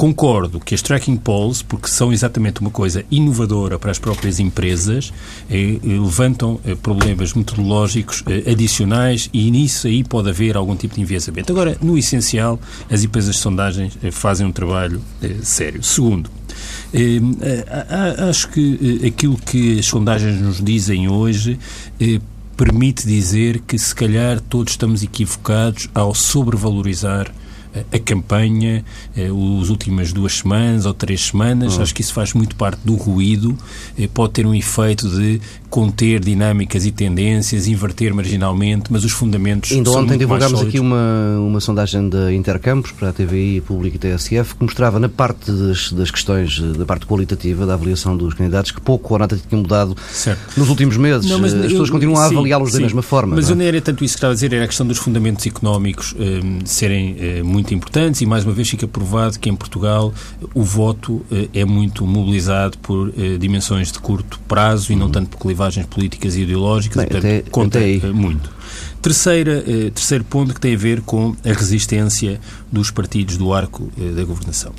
Concordo 0.01 0.59
que 0.59 0.73
as 0.73 0.81
tracking 0.81 1.15
polls, 1.15 1.63
porque 1.63 1.87
são 1.87 2.11
exatamente 2.11 2.59
uma 2.59 2.71
coisa 2.71 3.05
inovadora 3.11 3.77
para 3.77 3.91
as 3.91 3.99
próprias 3.99 4.39
empresas, 4.39 5.13
eh, 5.47 5.73
eh 5.75 5.79
levantam 5.83 6.59
eh, 6.65 6.73
problemas 6.73 7.35
metodológicos 7.35 8.23
adicionais 8.51 9.29
e 9.31 9.51
nisso 9.51 9.85
aí 9.85 10.03
pode 10.03 10.27
haver 10.27 10.57
algum 10.57 10.75
tipo 10.75 10.95
de 10.95 11.01
enviesamento. 11.01 11.51
Agora, 11.51 11.77
no 11.79 11.99
essencial, 11.99 12.59
as 12.89 13.03
empresas 13.03 13.35
de 13.35 13.41
sondagens 13.41 13.95
fazem 14.11 14.47
um 14.47 14.51
trabalho 14.51 14.99
sério. 15.43 15.83
Segundo, 15.83 16.31
acho 18.27 18.49
que 18.49 19.05
aquilo 19.05 19.37
que 19.37 19.77
as 19.77 19.85
sondagens 19.85 20.41
nos 20.41 20.63
dizem 20.63 21.09
hoje 21.09 21.59
permite 22.57 23.05
dizer 23.05 23.59
que 23.59 23.77
se 23.77 23.93
calhar 23.93 24.41
todos 24.41 24.73
estamos 24.73 25.03
equivocados 25.03 25.87
ao 25.93 26.15
sobrevalorizar 26.15 27.31
a 27.91 27.99
campanha, 27.99 28.83
as 29.11 29.17
eh, 29.17 29.31
últimas 29.31 30.11
duas 30.11 30.33
semanas 30.33 30.85
ou 30.85 30.93
três 30.93 31.27
semanas. 31.27 31.75
Uhum. 31.75 31.83
Acho 31.83 31.95
que 31.95 32.01
isso 32.01 32.13
faz 32.13 32.33
muito 32.33 32.55
parte 32.55 32.79
do 32.83 32.95
ruído, 32.95 33.57
eh, 33.97 34.07
pode 34.13 34.33
ter 34.33 34.45
um 34.45 34.53
efeito 34.53 35.09
de 35.09 35.41
conter 35.71 36.19
dinâmicas 36.19 36.85
e 36.85 36.91
tendências, 36.91 37.65
inverter 37.65 38.13
marginalmente, 38.13 38.91
mas 38.91 39.05
os 39.05 39.13
fundamentos 39.13 39.71
Ainda 39.71 39.89
ontem 39.91 40.17
divulgámos 40.17 40.61
aqui 40.61 40.77
uma, 40.79 41.37
uma 41.39 41.61
sondagem 41.61 42.09
da 42.09 42.31
Intercampos 42.33 42.91
para 42.91 43.09
a 43.09 43.13
TVI, 43.13 43.61
Público 43.61 43.95
e 43.95 43.99
TSF 43.99 44.55
que 44.55 44.63
mostrava 44.63 44.99
na 44.99 45.07
parte 45.07 45.49
das, 45.49 45.93
das 45.93 46.11
questões, 46.11 46.59
da 46.59 46.85
parte 46.85 47.05
qualitativa 47.05 47.65
da 47.65 47.75
avaliação 47.75 48.17
dos 48.17 48.33
candidatos, 48.33 48.71
que 48.71 48.81
pouco 48.81 49.13
ou 49.13 49.19
nada 49.19 49.37
tinha 49.37 49.61
mudado 49.61 49.95
certo. 50.11 50.59
nos 50.59 50.69
últimos 50.69 50.97
meses. 50.97 51.29
Não, 51.29 51.43
As 51.43 51.53
eu, 51.53 51.61
pessoas 51.61 51.89
continuam 51.89 52.21
a 52.21 52.25
avaliá-los 52.25 52.73
da 52.73 52.79
mesma 52.81 53.01
forma. 53.01 53.37
Mas 53.37 53.47
não, 53.47 53.53
é? 53.53 53.57
não 53.59 53.65
era 53.65 53.81
tanto 53.81 54.03
isso 54.03 54.15
que 54.15 54.17
estava 54.17 54.33
a 54.33 54.35
dizer, 54.35 54.51
era 54.51 54.65
a 54.65 54.67
questão 54.67 54.85
dos 54.85 54.97
fundamentos 54.97 55.45
económicos 55.45 56.13
um, 56.19 56.65
serem 56.65 57.15
uh, 57.41 57.45
muito 57.45 57.73
importantes 57.73 58.19
e 58.19 58.25
mais 58.25 58.43
uma 58.43 58.53
vez 58.53 58.69
fica 58.69 58.87
provado 58.87 59.39
que 59.39 59.49
em 59.49 59.55
Portugal 59.55 60.13
o 60.53 60.63
voto 60.63 61.13
uh, 61.13 61.49
é 61.53 61.63
muito 61.63 62.05
mobilizado 62.05 62.77
por 62.79 63.07
uh, 63.07 63.37
dimensões 63.39 63.89
de 63.89 63.99
curto 63.99 64.37
prazo 64.49 64.91
e 64.91 64.95
não 64.97 65.05
uhum. 65.05 65.11
tanto 65.11 65.29
por 65.29 65.39
clivagens 65.61 65.85
políticas 65.85 66.35
e 66.35 66.41
ideológicas, 66.41 66.97
Bem, 66.97 67.07
portanto, 67.07 67.25
até, 67.25 67.49
conta 67.51 67.79
até 67.79 68.11
muito. 68.11 68.49
Terceira, 69.01 69.63
eh, 69.67 69.91
terceiro 69.91 70.23
ponto 70.23 70.53
que 70.53 70.59
tem 70.59 70.75
a 70.75 70.77
ver 70.77 71.01
com 71.01 71.35
a 71.43 71.53
resistência 71.53 72.39
dos 72.71 72.91
partidos 72.91 73.37
do 73.37 73.53
arco 73.53 73.91
eh, 73.97 74.11
da 74.11 74.23
governação. 74.23 74.73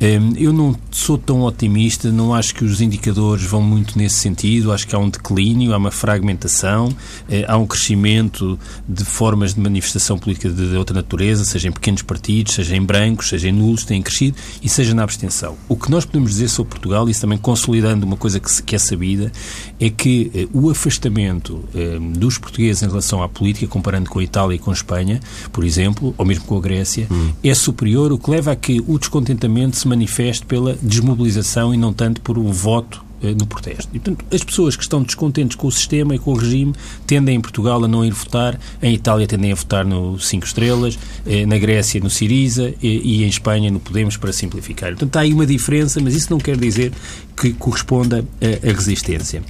Eh, 0.00 0.18
eu 0.36 0.52
não 0.52 0.76
sou 0.90 1.16
tão 1.16 1.42
otimista, 1.42 2.10
não 2.10 2.34
acho 2.34 2.54
que 2.54 2.64
os 2.64 2.80
indicadores 2.80 3.44
vão 3.44 3.62
muito 3.62 3.96
nesse 3.96 4.16
sentido, 4.16 4.72
acho 4.72 4.86
que 4.86 4.94
há 4.94 4.98
um 4.98 5.08
declínio, 5.08 5.72
há 5.72 5.76
uma 5.76 5.90
fragmentação, 5.90 6.94
eh, 7.28 7.44
há 7.46 7.56
um 7.56 7.66
crescimento 7.66 8.58
de 8.88 9.04
formas 9.04 9.54
de 9.54 9.60
manifestação 9.60 10.18
política 10.18 10.50
de, 10.50 10.76
outra 10.76 10.94
natureza, 10.94 11.44
seja 11.44 11.68
em 11.68 11.72
pequenos 11.72 12.02
partidos, 12.02 12.54
seja 12.54 12.76
em 12.76 12.82
brancos, 12.82 13.28
seja 13.28 13.48
em 13.48 13.52
nulos, 13.52 13.84
têm 13.84 14.02
crescido, 14.02 14.36
e 14.62 14.68
seja 14.68 14.94
na 14.94 15.02
abstenção. 15.02 15.56
O 15.68 15.76
que 15.76 15.90
nós 15.90 16.04
podemos 16.04 16.30
dizer 16.32 16.48
sobre 16.48 16.70
Portugal, 16.70 17.08
isso 17.08 17.20
também 17.20 17.38
consolidando 17.38 18.06
uma 18.06 18.16
coisa 18.16 18.40
que, 18.40 18.74
é 18.74 18.78
sabida, 18.78 19.30
é 19.78 19.90
que 19.90 20.30
eh, 20.34 20.48
o 20.52 20.70
afastamento 20.70 21.64
eh, 21.74 21.98
dos 22.16 22.38
portugueses 22.38 22.82
em 22.82 22.86
relação 22.86 23.22
à 23.22 23.28
política 23.28 23.52
política, 23.52 23.66
comparando 23.66 24.08
com 24.08 24.18
a 24.18 24.22
Itália 24.22 24.56
e 24.56 24.58
com 24.58 24.70
a 24.70 24.74
Espanha, 24.74 25.20
por 25.52 25.64
exemplo, 25.64 26.14
ou 26.16 26.24
mesmo 26.24 26.44
com 26.44 26.56
a 26.56 26.60
Grécia, 26.60 27.06
hum. 27.10 27.31
É 27.42 27.54
superior, 27.54 28.12
o 28.12 28.18
que 28.18 28.30
leva 28.30 28.52
a 28.52 28.56
que 28.56 28.82
o 28.86 28.98
descontentamento 28.98 29.76
se 29.76 29.88
manifeste 29.88 30.46
pela 30.46 30.76
desmobilização 30.80 31.74
e 31.74 31.76
não 31.76 31.92
tanto 31.92 32.20
por 32.20 32.38
o 32.38 32.52
voto 32.52 33.04
uh, 33.22 33.26
no 33.38 33.46
protesto. 33.46 33.88
E, 33.92 33.98
portanto, 33.98 34.24
as 34.32 34.44
pessoas 34.44 34.76
que 34.76 34.82
estão 34.82 35.02
descontentes 35.02 35.56
com 35.56 35.66
o 35.66 35.72
sistema 35.72 36.14
e 36.14 36.18
com 36.18 36.32
o 36.32 36.36
regime 36.36 36.72
tendem 37.06 37.36
em 37.36 37.40
Portugal 37.40 37.82
a 37.84 37.88
não 37.88 38.04
ir 38.04 38.12
votar, 38.12 38.58
em 38.80 38.94
Itália 38.94 39.26
tendem 39.26 39.52
a 39.52 39.54
votar 39.54 39.84
no 39.84 40.18
Cinco 40.18 40.46
Estrelas, 40.46 40.94
uh, 40.94 41.46
na 41.46 41.58
Grécia 41.58 42.00
no 42.00 42.10
Siriza 42.10 42.74
e 42.80 43.24
em 43.24 43.28
Espanha 43.28 43.70
no 43.70 43.80
Podemos, 43.80 44.16
para 44.16 44.32
simplificar. 44.32 44.90
Portanto, 44.90 45.16
há 45.16 45.20
aí 45.20 45.32
uma 45.32 45.46
diferença, 45.46 46.00
mas 46.00 46.14
isso 46.14 46.30
não 46.30 46.38
quer 46.38 46.56
dizer 46.56 46.92
que 47.36 47.52
corresponda 47.54 48.24
a 48.40 48.72
resistência. 48.72 49.42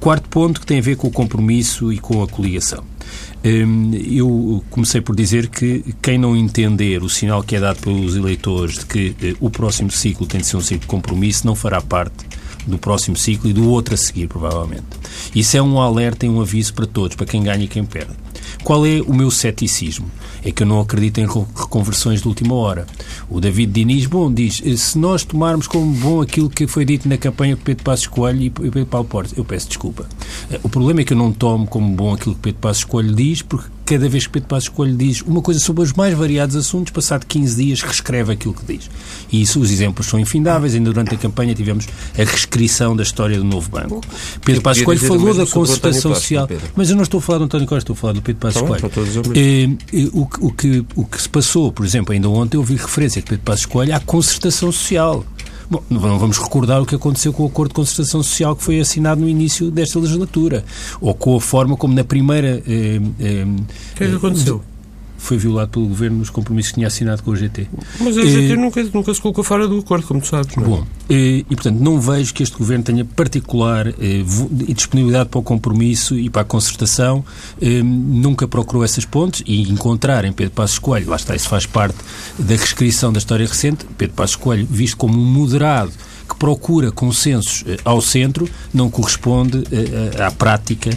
quarto 0.00 0.28
ponto 0.28 0.60
que 0.60 0.66
tem 0.66 0.78
a 0.78 0.82
ver 0.82 0.96
com 0.96 1.08
o 1.08 1.10
compromisso 1.10 1.92
e 1.92 1.98
com 1.98 2.22
a 2.22 2.28
coligação. 2.28 2.84
Hum, 3.44 3.90
eu 3.94 4.64
comecei 4.70 5.00
por 5.00 5.16
dizer 5.16 5.48
que 5.48 5.84
quem 6.00 6.16
não 6.16 6.36
entender 6.36 7.02
o 7.02 7.08
sinal 7.08 7.42
que 7.42 7.56
é 7.56 7.60
dado 7.60 7.80
pelos 7.80 8.14
eleitores 8.14 8.78
de 8.78 8.86
que 8.86 9.16
eh, 9.20 9.34
o 9.40 9.50
próximo 9.50 9.90
ciclo 9.90 10.26
tem 10.26 10.40
de 10.40 10.46
ser 10.46 10.56
um 10.56 10.60
ciclo 10.60 10.82
de 10.82 10.86
compromisso 10.86 11.44
não 11.44 11.56
fará 11.56 11.80
parte 11.80 12.24
do 12.66 12.78
próximo 12.78 13.16
ciclo 13.16 13.50
e 13.50 13.52
do 13.52 13.68
outro 13.68 13.94
a 13.94 13.96
seguir, 13.96 14.28
provavelmente. 14.28 14.86
Isso 15.34 15.56
é 15.56 15.62
um 15.62 15.80
alerta 15.80 16.24
e 16.24 16.28
um 16.28 16.40
aviso 16.40 16.72
para 16.74 16.86
todos, 16.86 17.16
para 17.16 17.26
quem 17.26 17.42
ganha 17.42 17.64
e 17.64 17.68
quem 17.68 17.84
perde. 17.84 18.21
Qual 18.64 18.86
é 18.86 19.00
o 19.00 19.12
meu 19.12 19.30
ceticismo? 19.30 20.10
É 20.44 20.50
que 20.50 20.62
eu 20.62 20.66
não 20.66 20.80
acredito 20.80 21.18
em 21.18 21.26
reconversões 21.26 22.22
de 22.22 22.28
última 22.28 22.54
hora. 22.54 22.86
O 23.28 23.40
David 23.40 23.72
Diniz, 23.72 24.06
bom, 24.06 24.32
diz, 24.32 24.62
se 24.76 24.98
nós 24.98 25.24
tomarmos 25.24 25.66
como 25.66 25.92
bom 25.94 26.20
aquilo 26.20 26.50
que 26.50 26.66
foi 26.66 26.84
dito 26.84 27.08
na 27.08 27.16
campanha 27.16 27.56
por 27.56 27.64
Pedro 27.64 27.84
Passos 27.84 28.06
Coelho 28.06 28.42
e 28.42 28.50
Pedro 28.50 28.86
Paulo 28.86 29.06
Portes, 29.06 29.36
eu 29.36 29.44
peço 29.44 29.68
desculpa. 29.68 30.06
O 30.62 30.68
problema 30.68 31.00
é 31.00 31.04
que 31.04 31.12
eu 31.12 31.18
não 31.18 31.32
tomo 31.32 31.66
como 31.66 31.94
bom 31.94 32.14
aquilo 32.14 32.34
que 32.34 32.40
Pedro 32.40 32.60
Passos 32.60 32.84
Coelho 32.84 33.14
diz, 33.14 33.42
porque 33.42 33.68
cada 33.92 34.08
vez 34.08 34.26
que 34.26 34.32
Pedro 34.32 34.48
Passos 34.48 34.68
Coelho 34.70 34.96
diz 34.96 35.20
uma 35.20 35.42
coisa 35.42 35.60
sobre 35.60 35.82
os 35.82 35.92
mais 35.92 36.16
variados 36.16 36.56
assuntos, 36.56 36.92
passado 36.92 37.26
15 37.26 37.62
dias 37.62 37.82
reescreve 37.82 38.32
aquilo 38.32 38.54
que 38.54 38.64
diz. 38.64 38.90
E 39.30 39.42
isso, 39.42 39.60
os 39.60 39.70
exemplos 39.70 40.06
são 40.06 40.18
infindáveis. 40.18 40.74
Ainda 40.74 40.90
durante 40.90 41.14
a 41.14 41.18
campanha 41.18 41.54
tivemos 41.54 41.86
a 42.14 42.24
reescrição 42.24 42.96
da 42.96 43.02
história 43.02 43.36
do 43.36 43.44
novo 43.44 43.68
banco. 43.68 44.00
Pedro 44.42 44.62
Passos 44.62 44.82
Coelho 44.82 45.00
falou 45.00 45.34
da 45.34 45.46
concertação 45.46 46.14
social. 46.14 46.48
Mas 46.74 46.88
eu 46.88 46.96
não 46.96 47.02
estou 47.02 47.18
a 47.18 47.22
falar 47.22 47.38
do 47.38 47.44
António 47.44 47.66
Costa, 47.66 47.82
estou 47.82 47.94
a 47.94 47.96
falar 47.96 48.12
do 48.14 48.22
Pedro 48.22 48.40
Passos 48.40 48.62
tá 48.62 48.66
Coelho. 48.66 48.88
É, 49.34 49.64
é, 49.64 50.08
o, 50.12 50.28
o, 50.40 50.52
que, 50.52 50.84
o 50.96 51.04
que 51.04 51.20
se 51.20 51.28
passou, 51.28 51.70
por 51.70 51.84
exemplo, 51.84 52.14
ainda 52.14 52.30
ontem 52.30 52.56
eu 52.56 52.60
ouvi 52.60 52.76
referência 52.76 53.20
de 53.20 53.28
Pedro 53.28 53.44
Passos 53.44 53.66
Coelho 53.66 53.94
à 53.94 54.00
concertação 54.00 54.72
social. 54.72 55.24
Bom, 55.70 55.82
não 55.88 56.18
vamos 56.18 56.38
recordar 56.38 56.80
o 56.80 56.86
que 56.86 56.94
aconteceu 56.94 57.32
com 57.32 57.44
o 57.44 57.46
acordo 57.46 57.70
de 57.70 57.74
concertação 57.74 58.22
social 58.22 58.54
que 58.56 58.62
foi 58.62 58.80
assinado 58.80 59.20
no 59.20 59.28
início 59.28 59.70
desta 59.70 59.98
legislatura, 59.98 60.64
ou 61.00 61.14
com 61.14 61.36
a 61.36 61.40
forma 61.40 61.76
como 61.76 61.94
na 61.94 62.04
primeira. 62.04 62.62
Eh, 62.66 63.00
eh, 63.20 63.44
o 63.44 63.96
que 63.96 64.04
é 64.04 64.08
que 64.08 64.16
aconteceu? 64.16 64.62
Foi 65.22 65.38
violado 65.38 65.70
pelo 65.70 65.86
Governo 65.86 66.18
nos 66.18 66.30
compromissos 66.30 66.72
que 66.72 66.74
tinha 66.74 66.88
assinado 66.88 67.22
com 67.22 67.30
o 67.30 67.36
GT. 67.36 67.68
Mas 68.00 68.18
a 68.18 68.22
GT 68.22 68.52
eh, 68.52 68.56
nunca, 68.56 68.82
nunca 68.92 69.14
se 69.14 69.20
colocou 69.20 69.44
fora 69.44 69.68
do 69.68 69.78
acordo, 69.78 70.04
como 70.04 70.20
tu 70.20 70.26
sabes. 70.26 70.54
Não 70.56 70.64
é? 70.64 70.66
Bom, 70.66 70.86
e, 71.08 71.46
e, 71.48 71.54
portanto 71.54 71.78
não 71.78 72.00
vejo 72.00 72.34
que 72.34 72.42
este 72.42 72.58
Governo 72.58 72.82
tenha 72.82 73.04
particular 73.04 73.86
eh, 73.86 73.94
disponibilidade 74.50 75.28
para 75.28 75.38
o 75.38 75.42
compromisso 75.42 76.18
e 76.18 76.28
para 76.28 76.42
a 76.42 76.44
concertação. 76.44 77.24
Eh, 77.60 77.82
nunca 77.82 78.48
procurou 78.48 78.82
essas 78.82 79.04
pontes 79.04 79.44
e 79.46 79.62
encontrar 79.70 80.24
em 80.24 80.32
Pedro 80.32 80.54
Passos 80.54 80.80
Coelho, 80.80 81.08
lá 81.08 81.16
está, 81.16 81.36
isso 81.36 81.48
faz 81.48 81.66
parte 81.66 81.98
da 82.36 82.56
reescrição 82.56 83.12
da 83.12 83.18
história 83.18 83.46
recente, 83.46 83.86
Pedro 83.96 84.16
Passos 84.16 84.36
Coelho 84.36 84.66
visto 84.68 84.96
como 84.96 85.16
um 85.16 85.24
moderado 85.24 85.92
que 86.28 86.36
procura 86.36 86.90
consensos 86.90 87.64
eh, 87.66 87.76
ao 87.84 88.00
centro 88.00 88.48
não 88.72 88.90
corresponde 88.90 89.64
eh, 89.70 90.12
eh, 90.16 90.22
à 90.22 90.30
prática 90.30 90.90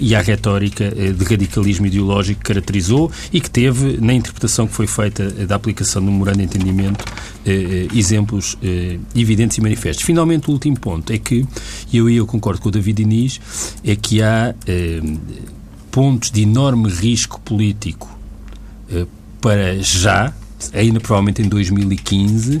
e 0.00 0.14
à 0.14 0.20
retórica 0.20 0.90
de 0.90 1.24
radicalismo 1.24 1.86
ideológico 1.86 2.40
que 2.40 2.46
caracterizou 2.46 3.10
e 3.32 3.40
que 3.40 3.50
teve, 3.50 3.98
na 4.00 4.12
interpretação 4.12 4.66
que 4.66 4.72
foi 4.72 4.86
feita 4.86 5.30
da 5.46 5.54
aplicação 5.54 6.04
do 6.04 6.10
memorando 6.10 6.38
de 6.38 6.44
entendimento, 6.44 7.04
exemplos 7.94 8.56
evidentes 9.14 9.58
e 9.58 9.60
manifestos. 9.60 10.04
Finalmente, 10.04 10.48
o 10.48 10.52
último 10.52 10.78
ponto 10.78 11.12
é 11.12 11.18
que, 11.18 11.46
e 11.92 11.98
eu, 11.98 12.08
eu 12.08 12.26
concordo 12.26 12.60
com 12.60 12.68
o 12.68 12.72
David 12.72 13.02
Inês, 13.02 13.40
é 13.84 13.94
que 13.94 14.22
há 14.22 14.54
pontos 15.90 16.30
de 16.30 16.42
enorme 16.42 16.88
risco 16.88 17.40
político 17.40 18.08
para 19.40 19.76
já, 19.82 20.32
ainda 20.72 21.00
provavelmente 21.00 21.42
em 21.42 21.48
2015, 21.48 22.58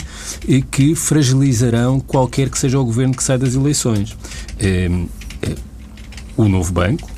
que 0.70 0.94
fragilizarão 0.94 2.00
qualquer 2.00 2.50
que 2.50 2.58
seja 2.58 2.78
o 2.78 2.84
governo 2.84 3.14
que 3.14 3.22
sai 3.22 3.38
das 3.38 3.54
eleições. 3.54 4.16
Ehm, 4.58 5.06
eh, 5.42 5.54
o 6.36 6.48
novo 6.48 6.72
banco, 6.72 7.08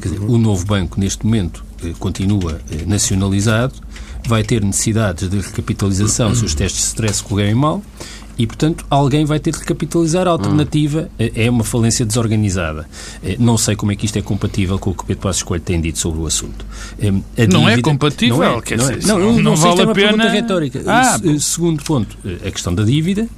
quer 0.00 0.08
dizer, 0.08 0.20
o 0.20 0.38
novo 0.38 0.64
banco 0.64 0.98
neste 1.00 1.24
momento 1.24 1.64
eh, 1.82 1.92
continua 1.98 2.60
eh, 2.70 2.84
nacionalizado, 2.86 3.74
vai 4.26 4.42
ter 4.42 4.62
necessidades 4.62 5.28
de 5.28 5.38
recapitalização 5.38 6.34
se 6.34 6.44
os 6.44 6.54
testes 6.54 6.80
de 6.82 6.86
stress 6.88 7.22
correrem 7.22 7.54
mal 7.54 7.82
e, 8.38 8.46
portanto, 8.46 8.84
alguém 8.90 9.24
vai 9.24 9.38
ter 9.38 9.52
de 9.52 9.58
recapitalizar. 9.58 10.26
A 10.26 10.30
alternativa 10.30 11.08
hum. 11.18 11.28
é 11.34 11.50
uma 11.50 11.64
falência 11.64 12.04
desorganizada. 12.04 12.88
Eh, 13.22 13.36
não 13.38 13.56
sei 13.56 13.76
como 13.76 13.92
é 13.92 13.96
que 13.96 14.06
isto 14.06 14.18
é 14.18 14.22
compatível 14.22 14.78
com 14.78 14.90
o 14.90 14.94
que 14.94 15.02
o 15.02 15.06
Pedro 15.06 15.22
Passos 15.22 15.42
Coelho 15.42 15.64
tem 15.64 15.80
dito 15.80 15.98
sobre 15.98 16.20
o 16.20 16.26
assunto. 16.26 16.64
Eh, 16.98 17.08
a 17.08 17.46
não 17.46 17.68
é 17.68 17.80
compatível? 17.80 18.38
Não, 18.38 18.58
é, 18.58 18.62
quer 18.62 18.78
não, 18.78 18.90
é. 18.90 18.96
não, 18.96 19.18
não, 19.18 19.32
não, 19.32 19.42
não 19.42 19.56
vale 19.56 19.82
a 19.82 19.94
pena... 19.94 20.28
retórica. 20.28 20.82
Ah, 20.86 21.18
Segundo 21.40 21.82
ponto, 21.82 22.16
a 22.46 22.50
questão 22.50 22.74
da 22.74 22.82
dívida 22.82 23.28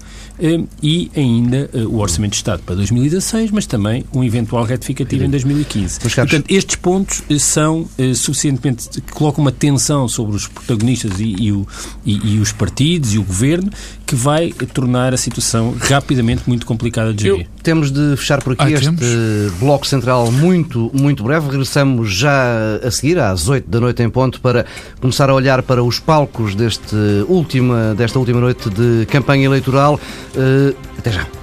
e 0.82 1.10
ainda 1.16 1.68
o 1.88 1.98
Orçamento 1.98 2.32
de 2.32 2.36
Estado 2.36 2.62
para 2.64 2.76
2016, 2.76 3.50
mas 3.50 3.66
também 3.66 4.04
um 4.14 4.22
eventual 4.22 4.64
retificativo 4.64 5.24
em 5.24 5.30
2015. 5.30 6.00
Portanto, 6.00 6.44
estes 6.48 6.76
pontos 6.76 7.22
são 7.40 7.88
suficientemente... 8.14 9.00
colocam 9.12 9.42
uma 9.42 9.52
tensão 9.52 10.06
sobre 10.08 10.36
os 10.36 10.46
protagonistas 10.46 11.18
e, 11.18 11.34
e, 11.38 11.52
o, 11.52 11.66
e, 12.04 12.34
e 12.34 12.38
os 12.38 12.52
partidos 12.52 13.14
e 13.14 13.18
o 13.18 13.24
governo 13.24 13.70
que 14.06 14.14
vai 14.14 14.52
tornar 14.72 14.87
a 14.96 15.16
situação 15.16 15.74
rapidamente 15.78 16.42
muito 16.46 16.64
complicada 16.66 17.12
de 17.12 17.24
gerir. 17.24 17.40
Eu, 17.40 17.62
temos 17.62 17.90
de 17.90 18.16
fechar 18.16 18.42
por 18.42 18.54
aqui 18.54 18.62
ah, 18.64 18.70
este 18.70 18.84
temos? 18.84 19.52
bloco 19.58 19.86
central 19.86 20.30
muito, 20.32 20.90
muito 20.94 21.22
breve. 21.22 21.48
Regressamos 21.48 22.12
já 22.12 22.76
a 22.82 22.90
seguir, 22.90 23.18
às 23.18 23.48
8 23.48 23.68
da 23.68 23.80
noite 23.80 24.02
em 24.02 24.10
ponto, 24.10 24.40
para 24.40 24.64
começar 25.00 25.28
a 25.30 25.34
olhar 25.34 25.62
para 25.62 25.82
os 25.82 25.98
palcos 25.98 26.54
deste 26.54 26.96
última, 27.28 27.94
desta 27.94 28.18
última 28.18 28.40
noite 28.40 28.68
de 28.70 29.06
campanha 29.06 29.44
eleitoral. 29.44 30.00
Uh, 30.34 30.74
até 30.98 31.12
já. 31.12 31.37